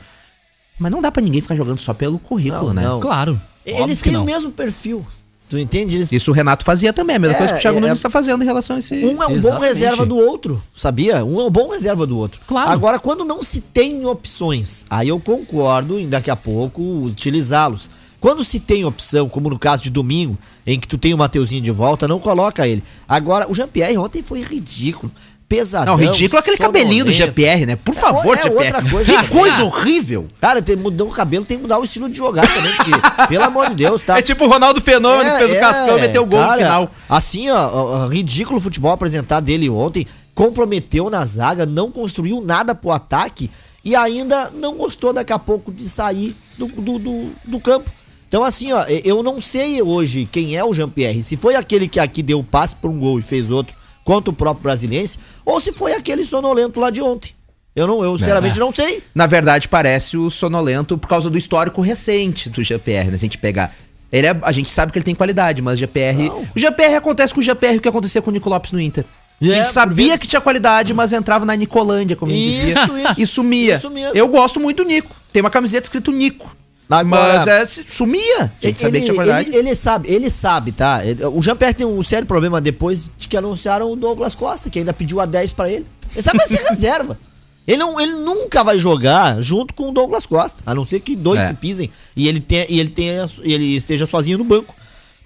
[0.78, 2.82] Mas não dá pra ninguém ficar jogando só pelo currículo, Não, né?
[2.82, 3.00] não.
[3.00, 3.40] Claro.
[3.64, 5.04] Eles têm o mesmo perfil.
[5.48, 5.96] Tu entende?
[5.96, 7.92] Eles, Isso o Renato fazia também, a mesma É, coisa que o Thiago é, Nunes
[7.92, 8.94] é- está fazendo em relação a esse.
[8.94, 9.68] Um é um bom Exatamente.
[9.68, 11.24] reserva do outro, sabia?
[11.24, 12.40] Um é um bom reserva do outro.
[12.46, 12.70] Claro.
[12.70, 17.88] Agora, quando não se tem opções, aí eu concordo em daqui a pouco utilizá-los.
[18.26, 21.62] Quando se tem opção, como no caso de domingo, em que tu tem o Mateuzinho
[21.62, 22.82] de volta, não coloca ele.
[23.08, 25.12] Agora, o Jean-Pierre ontem foi ridículo.
[25.48, 25.96] Pesadão.
[25.96, 27.12] Não, ridículo é aquele cabelinho do.
[27.12, 27.76] Jean-Pierre, né?
[27.76, 29.22] Por É, favor, é outra coisa.
[29.22, 30.26] Que coisa horrível.
[30.40, 32.90] Cara, tem mudar o cabelo, tem que mudar o estilo de jogar também, porque,
[33.30, 34.18] pelo amor de Deus, tá?
[34.18, 36.62] É tipo o Ronaldo Fenômeno que fez o Cascão e meteu o gol no cara,
[36.64, 36.90] final.
[37.08, 40.04] Assim, ó, ó, ó, ridículo o futebol apresentado dele ontem.
[40.34, 43.48] Comprometeu na zaga, não construiu nada pro ataque
[43.84, 47.88] e ainda não gostou daqui a pouco de sair do, do, do, do campo.
[48.28, 51.22] Então, assim, ó, eu não sei hoje quem é o Jean-Pierre.
[51.22, 54.30] Se foi aquele que aqui deu o passe pra um gol e fez outro contra
[54.30, 57.32] o próprio Brasiliense, ou se foi aquele sonolento lá de ontem.
[57.74, 59.02] Eu não, eu sinceramente não sei.
[59.14, 63.18] Na verdade, parece o sonolento por causa do histórico recente do Jean-Pierre, né?
[63.18, 63.74] Se a gente pegar.
[64.10, 66.30] Ele é, a gente sabe que ele tem qualidade, mas GPR.
[66.54, 69.04] O GPR acontece com o GPR o que acontecia com o Nico Lopes no Inter.
[69.04, 72.40] a É, gente por sabia vezes- que tinha qualidade, mas entrava na Nicolândia, como ele
[72.50, 72.82] dizia.
[72.84, 73.20] Isso, isso.
[73.20, 73.74] E sumia.
[73.76, 74.16] Isso mesmo.
[74.16, 75.14] Eu gosto muito do Nico.
[75.32, 76.56] Tem uma camiseta escrito Nico.
[76.89, 78.53] Agora- mas é, sumia.
[78.62, 79.49] A gente sabia que tinha qualidade.
[79.49, 81.05] ele, ele sabe, ele sabe, tá?
[81.05, 84.78] Ele- O Jean-Pierre tem um sério problema depois de que anunciaram o Douglas Costa, que
[84.78, 85.84] ainda pediu a 10 pra ele.
[86.12, 87.18] Ele sabe vai ser reserva.
[87.66, 91.16] Ele, não, ele nunca vai jogar junto com o Douglas Costa, a não ser que
[91.16, 91.49] dois É.
[91.49, 94.72] se pisem e ele, tenha, e ele, tenha, e ele esteja sozinho no banco.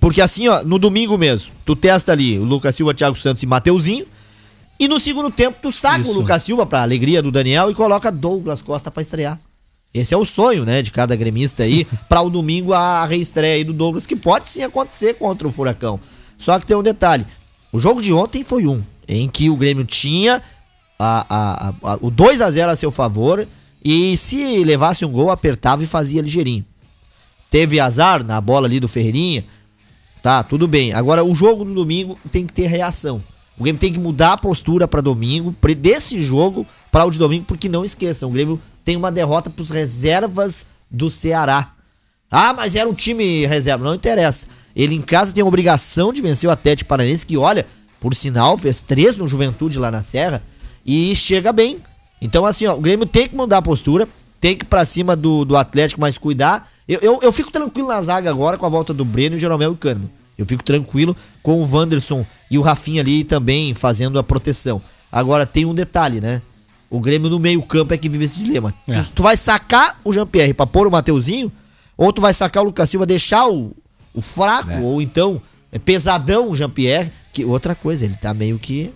[0.00, 3.46] Porque assim, ó, no domingo mesmo, tu testa ali o Lucas Silva, Thiago Santos e
[3.46, 4.06] Mateuzinho.
[4.78, 6.12] E no segundo tempo, tu saca Isso.
[6.12, 9.38] o Lucas Silva pra alegria do Daniel e coloca Douglas Costa pra estrear.
[9.92, 13.64] Esse é o sonho, né, de cada gremista aí, pra o domingo a reestreia aí
[13.64, 15.98] do Douglas, que pode sim acontecer contra o Furacão.
[16.38, 17.26] Só que tem um detalhe:
[17.72, 20.40] o jogo de ontem foi um, em que o Grêmio tinha
[20.98, 23.46] a- a- a- o 2 a 0 a seu favor
[23.84, 26.64] e se levasse um gol, apertava e fazia ligeirinho.
[27.50, 29.44] Teve azar na bola ali do Ferreirinha,
[30.22, 30.92] Tá, tudo bem.
[30.92, 33.22] Agora, o jogo do domingo tem que ter reação.
[33.58, 37.46] O Grêmio tem que mudar a postura pra domingo, desse jogo para o de domingo,
[37.46, 41.72] porque não esqueçam, o Grêmio tem uma derrota pros reservas do Ceará.
[42.30, 44.46] Ah, mas era um time reserva, não interessa.
[44.74, 47.66] Ele em casa tem a obrigação de vencer o Atlético Paranaense, que olha,
[47.98, 50.42] por sinal, fez três no Juventude lá na Serra
[50.86, 51.78] e chega bem.
[52.20, 54.08] Então, assim, ó, o Grêmio tem que mudar a postura,
[54.40, 56.68] tem que ir pra cima do, do Atlético, mas cuidar.
[56.88, 59.70] Eu, eu, eu fico tranquilo na zaga agora com a volta do Breno, o Jeromel
[59.70, 60.10] e o Cano.
[60.38, 64.80] Eu fico tranquilo com o Wanderson e o Rafinha ali também fazendo a proteção.
[65.12, 66.40] Agora, tem um detalhe, né?
[66.90, 68.74] O Grêmio no meio-campo é que vive esse dilema.
[68.88, 69.00] É.
[69.00, 71.50] Tu, tu vai sacar o Jean-Pierre pra pôr o Mateuzinho,
[71.96, 73.72] ou tu vai sacar o Lucas Silva, deixar o,
[74.12, 77.12] o fraco, ou então é pesadão o Jean-Pierre.
[77.32, 78.90] Que outra coisa, ele tá meio que.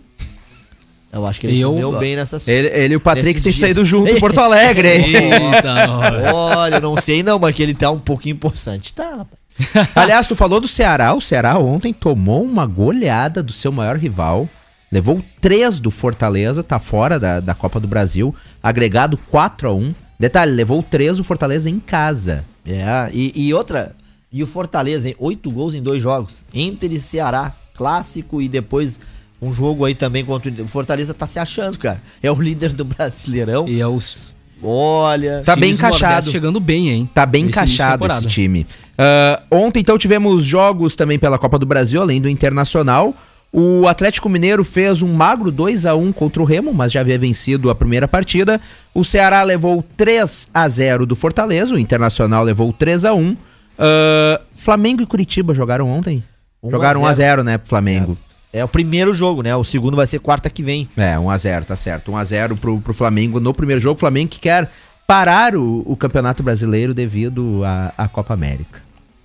[1.13, 3.55] Eu acho que ele Eu- comeu bem nessa Ele, ele e o Patrick têm dias.
[3.57, 5.15] saído junto em Porto Alegre, hein?
[5.55, 6.35] Eita.
[6.35, 8.93] Olha, não sei não, mas que ele tá um pouquinho possante.
[8.93, 9.89] Tá, rapaz.
[9.95, 11.15] Aliás, tu falou do Ceará.
[11.15, 14.49] O Ceará ontem tomou uma goleada do seu maior rival.
[14.95, 18.33] Levou três do Fortaleza, tá fora da, da Copa do Brasil.
[18.63, 22.45] Agregado 4 a 1 Detalhe, levou três do Fortaleza em casa.
[22.65, 23.97] É, e, e outra,
[24.33, 25.17] e o Fortaleza, hein?
[25.19, 26.45] Oito gols em dois jogos.
[26.55, 29.01] Inter e Ceará, clássico, e depois
[29.43, 32.01] um jogo aí também contra o Fortaleza tá se achando, cara.
[32.23, 33.69] É o líder do Brasileirão.
[33.69, 34.33] E é os
[34.63, 35.43] Olha.
[35.45, 36.31] Tá bem encaixado.
[36.31, 37.11] chegando bem, hein?
[37.13, 38.65] Tá bem encaixado esse time.
[38.97, 43.13] Ah, ontem, então, tivemos jogos também pela Copa do Brasil, além do Internacional.
[43.57, 47.17] O Atlético Mineiro fez um magro 2 a 1 contra o Remo, mas já havia
[47.17, 48.61] vencido a primeira partida.
[48.93, 53.37] O Ceará levou 3 a 0 do Fortaleza, o Internacional levou 3 a 1
[53.79, 56.25] Ah, Flamengo e Curitiba jogaram ontem?
[56.61, 58.19] 1 a jogaram 1 a 0 né, pro Flamengo.
[58.53, 59.55] É o primeiro jogo, né?
[59.55, 60.89] O segundo vai ser quarta que vem.
[60.97, 62.11] É, 1x0, tá certo.
[62.11, 63.95] 1x0 pro, pro Flamengo no primeiro jogo.
[63.95, 64.69] O Flamengo que quer
[65.07, 68.83] parar o, o Campeonato Brasileiro devido à à Copa América.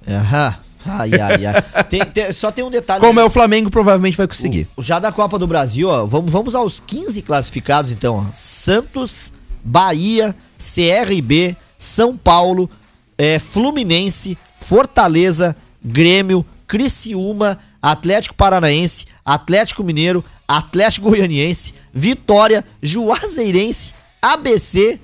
[0.08, 0.56] Aham.
[0.86, 1.84] Ai, ai, ai.
[1.86, 3.00] Tem- tem- só tem um detalhe.
[3.02, 4.68] Como é o Flamengo, provavelmente vai conseguir.
[4.78, 8.28] O- Já da Copa do Brasil, ó, vamos, vamos aos 15 classificados então.
[8.30, 8.34] Ó.
[8.34, 12.70] Santos, Bahia, CRB, São Paulo,
[13.18, 25.00] é, Fluminense, Fortaleza, Grêmio, Criciúma, Atlético Paranaense, Atlético Mineiro, Atlético Goianiense, Vitória, Juazeirense, ABC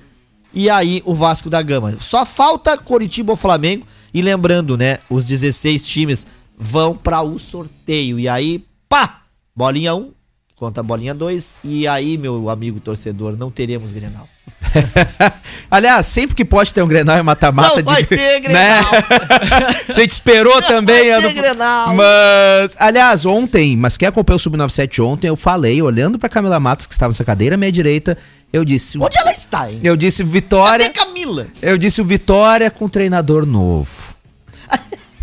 [0.54, 1.96] e aí o Vasco da Gama.
[2.00, 3.86] Só falta Coritiba ou Flamengo.
[4.16, 8.18] E lembrando, né, os 16 times vão para o sorteio.
[8.18, 9.20] E aí, pá!
[9.54, 10.10] Bolinha 1
[10.56, 11.58] contra bolinha 2.
[11.62, 14.26] E aí, meu amigo torcedor, não teremos Grenal.
[15.70, 18.40] Aliás, sempre que pode ter um Grenal e mata-mata Não vai ter né?
[18.40, 18.84] Grenal.
[19.88, 21.10] A gente esperou Não também.
[21.10, 21.94] vai ter ano- Grenal.
[21.94, 26.86] Mas, aliás, ontem, mas quem acompanhou o Sub-97 ontem, eu falei, olhando pra Camila Matos,
[26.86, 28.16] que estava nessa cadeira à minha direita,
[28.52, 28.96] eu disse...
[28.98, 29.80] Onde ela está, hein?
[29.82, 30.90] Eu disse Cadê Vitória...
[30.90, 31.46] Camila?
[31.60, 34.05] Eu disse o Vitória com treinador novo.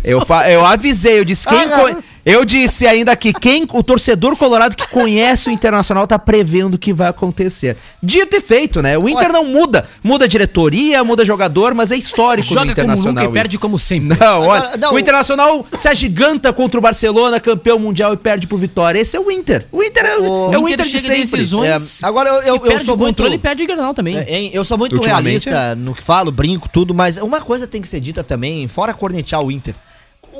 [0.04, 3.82] Eu, fa- eu avisei, eu disse quem Ah, co- eu disse ainda que quem o
[3.82, 7.76] torcedor colorado que conhece o Internacional tá prevendo o que vai acontecer.
[8.02, 8.96] Dito e feito, né?
[8.96, 13.24] O Inter não muda, muda diretoria, muda jogador, mas é histórico no Joga como Internacional.
[13.24, 14.16] nunca e perde como sempre.
[14.18, 18.46] Não, olha, Agora, não, o Internacional se agiganta contra o Barcelona, campeão mundial e perde
[18.46, 18.98] pro Vitória.
[19.00, 19.66] Esse é o Inter.
[19.70, 21.20] O Inter é, O é o Inter Inter de sempre.
[21.20, 22.02] decisões.
[22.02, 23.16] É, agora eu, eu, e eu sou muito.
[23.18, 24.16] controle e perde o Granal também.
[24.18, 27.88] É, eu sou muito realista no que falo, brinco, tudo, mas uma coisa tem que
[27.88, 29.74] ser dita também, fora cornetear o Inter.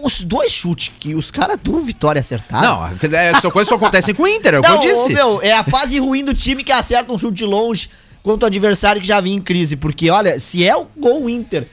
[0.03, 2.81] Os dois chutes que os caras do Vitória acertaram.
[2.81, 2.87] Não,
[3.17, 5.13] é, essas coisas só acontecem com o Inter, é o que eu disse.
[5.13, 7.89] meu, é a fase ruim do time que acerta um chute longe
[8.23, 9.77] contra o adversário que já vinha em crise.
[9.77, 11.69] Porque, olha, se é o gol Inter,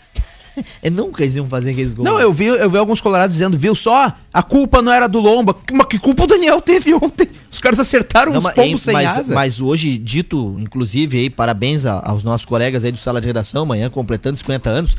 [0.84, 2.08] é nunca eles iam fazer aqueles gols.
[2.10, 5.20] Não, eu vi, eu vi alguns colorados dizendo, viu só, a culpa não era do
[5.20, 5.56] Lomba.
[5.72, 7.30] Mas que culpa o Daniel teve ontem?
[7.50, 9.34] Os caras acertaram Não, uns mas, pombos sem mas, asa.
[9.34, 13.64] mas hoje, dito, inclusive, aí, parabéns a- aos nossos colegas aí do Sala de Redação,
[13.64, 14.96] amanhã completando 50 anos.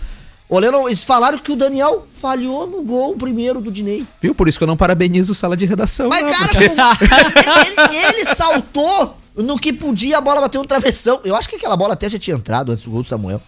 [0.58, 4.06] Leno, eles falaram que o Daniel falhou no gol primeiro do Dinei.
[4.20, 4.34] Viu?
[4.34, 6.08] Por isso que eu não parabenizo sala de redação.
[6.08, 11.20] Mas, não, cara, porque- ele, ele saltou no que podia, a bola bateu no travessão.
[11.24, 13.40] Eu acho que aquela bola até já tinha entrado antes do gol do Samuel.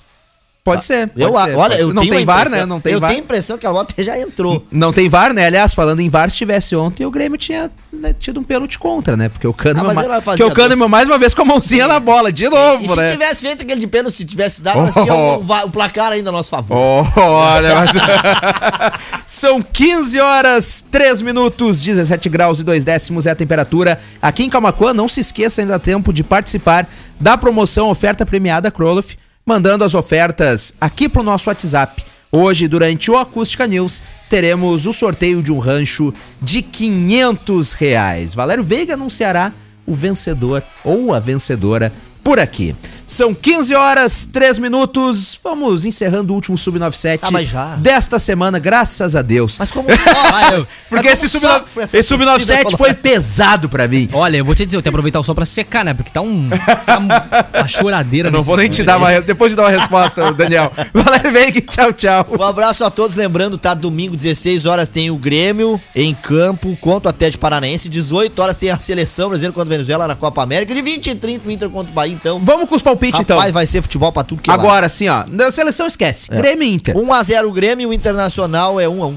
[0.65, 1.09] Pode ser.
[1.09, 2.65] Pode eu, ser, olha, eu não tenho tem VAR, né?
[2.65, 3.11] Não tem eu VAR.
[3.11, 4.65] tenho a impressão que a até já entrou.
[4.73, 5.45] Não tem VAR, né?
[5.47, 9.15] Aliás, falando em VAR, se tivesse ontem, o Grêmio tinha né, tido um pênalti contra,
[9.15, 9.29] né?
[9.29, 11.35] Porque o Kahneman, Ah, mas ma- ele vai fazer que o Kahneman mais uma vez
[11.35, 13.12] com a mãozinha na bola, de E novo, se né?
[13.12, 14.91] tivesse feito aquele de pênalti, se tivesse dado, Oh.
[15.05, 16.75] tínhamos o, va- o placar ainda a nosso favor.
[17.15, 17.91] Olha, mas...
[19.27, 23.99] São 15 horas, 3 minutos, 17 graus e 2 décimos é a temperatura.
[24.21, 26.89] Aqui em Camacuã, não se esqueça, ainda dá tempo de participar
[27.21, 32.05] da promoção Oferta Premiada Kroloff, mandando as ofertas aqui pro nosso WhatsApp.
[32.32, 38.34] Hoje, durante o Acústica News, teremos o sorteio de um rancho de 500 reais.
[38.34, 39.53] Valério Veiga anunciará
[39.86, 41.92] o vencedor ou a vencedora
[42.22, 42.74] por aqui.
[43.07, 45.39] São 15 horas, 3 minutos.
[45.45, 47.77] Vamos encerrando o último Sub-97 Ah, mas já?
[47.77, 49.57] desta semana, graças a Deus.
[49.59, 49.89] Mas como
[50.89, 54.09] Porque mas esse como esse Sub-97 torcida foi pesado pra mim.
[54.13, 55.93] Olha, eu vou te dizer, eu tenho que aproveitar o sol pra secar, né?
[55.93, 56.49] Porque tá um.
[56.87, 59.71] Tá um- uma choradeira Eu não vou nem te dar uma, depois de dar uma
[59.71, 60.73] resposta, Daniel.
[60.93, 62.27] Valério Veiga, tchau, tchau.
[62.39, 63.75] Um abraço a todos, lembrando, tá?
[63.75, 67.89] Domingo, 16 horas, tem o Grêmio em campo contra o Atlético Paranaense.
[67.89, 70.75] 18 horas tem a seleção brasileira contra a Venezuela na Copa América.
[70.75, 72.41] De 20 e 30 o Inter contra o Bahia, então.
[72.43, 73.36] Vamos com os palpites, então.
[73.36, 75.24] Rapaz, vai ser futebol pra tudo que é Agora, assim, ó.
[75.24, 76.28] Da seleção esquece.
[76.30, 76.95] Grêmio e Inter.
[76.95, 79.16] 1x0 o Grêmio, o Internacional é 1x1.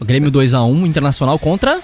[0.00, 1.80] O Grêmio 2x1, Internacional contra.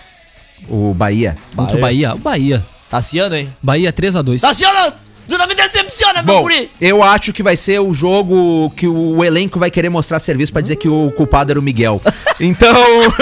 [0.68, 1.36] O Bahia.
[1.54, 2.14] Contra o Bahia.
[2.14, 2.66] O Bahia.
[2.90, 3.54] Tassiano, hein?
[3.62, 4.40] Bahia 3x2.
[4.40, 4.92] Tassiano!
[5.28, 6.70] Tu não me decepciona, meu Bom, guri!
[6.80, 10.62] eu acho que vai ser o jogo que o elenco vai querer mostrar serviço pra
[10.62, 12.00] dizer que o culpado era o Miguel.
[12.40, 12.72] Então,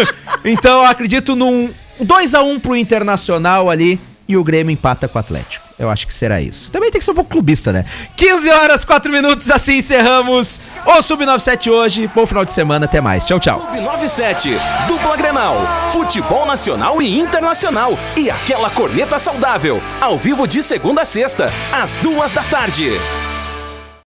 [0.45, 3.99] então eu acredito num 2 a 1 pro Internacional ali
[4.29, 5.66] e o Grêmio empata com o Atlético.
[5.79, 6.71] Eu acho que será isso.
[6.71, 7.85] Também tem que ser um pouco clubista, né?
[8.17, 12.11] 15 horas, 4 minutos, assim encerramos o Sub-97 hoje.
[12.15, 13.25] Bom final de semana, até mais.
[13.25, 13.61] Tchau, tchau.
[13.61, 14.59] Sub-97,
[14.89, 15.57] dupla Grenal,
[15.93, 21.93] futebol nacional e internacional e aquela corneta saudável, ao vivo de segunda a sexta, às
[22.03, 22.93] duas da tarde.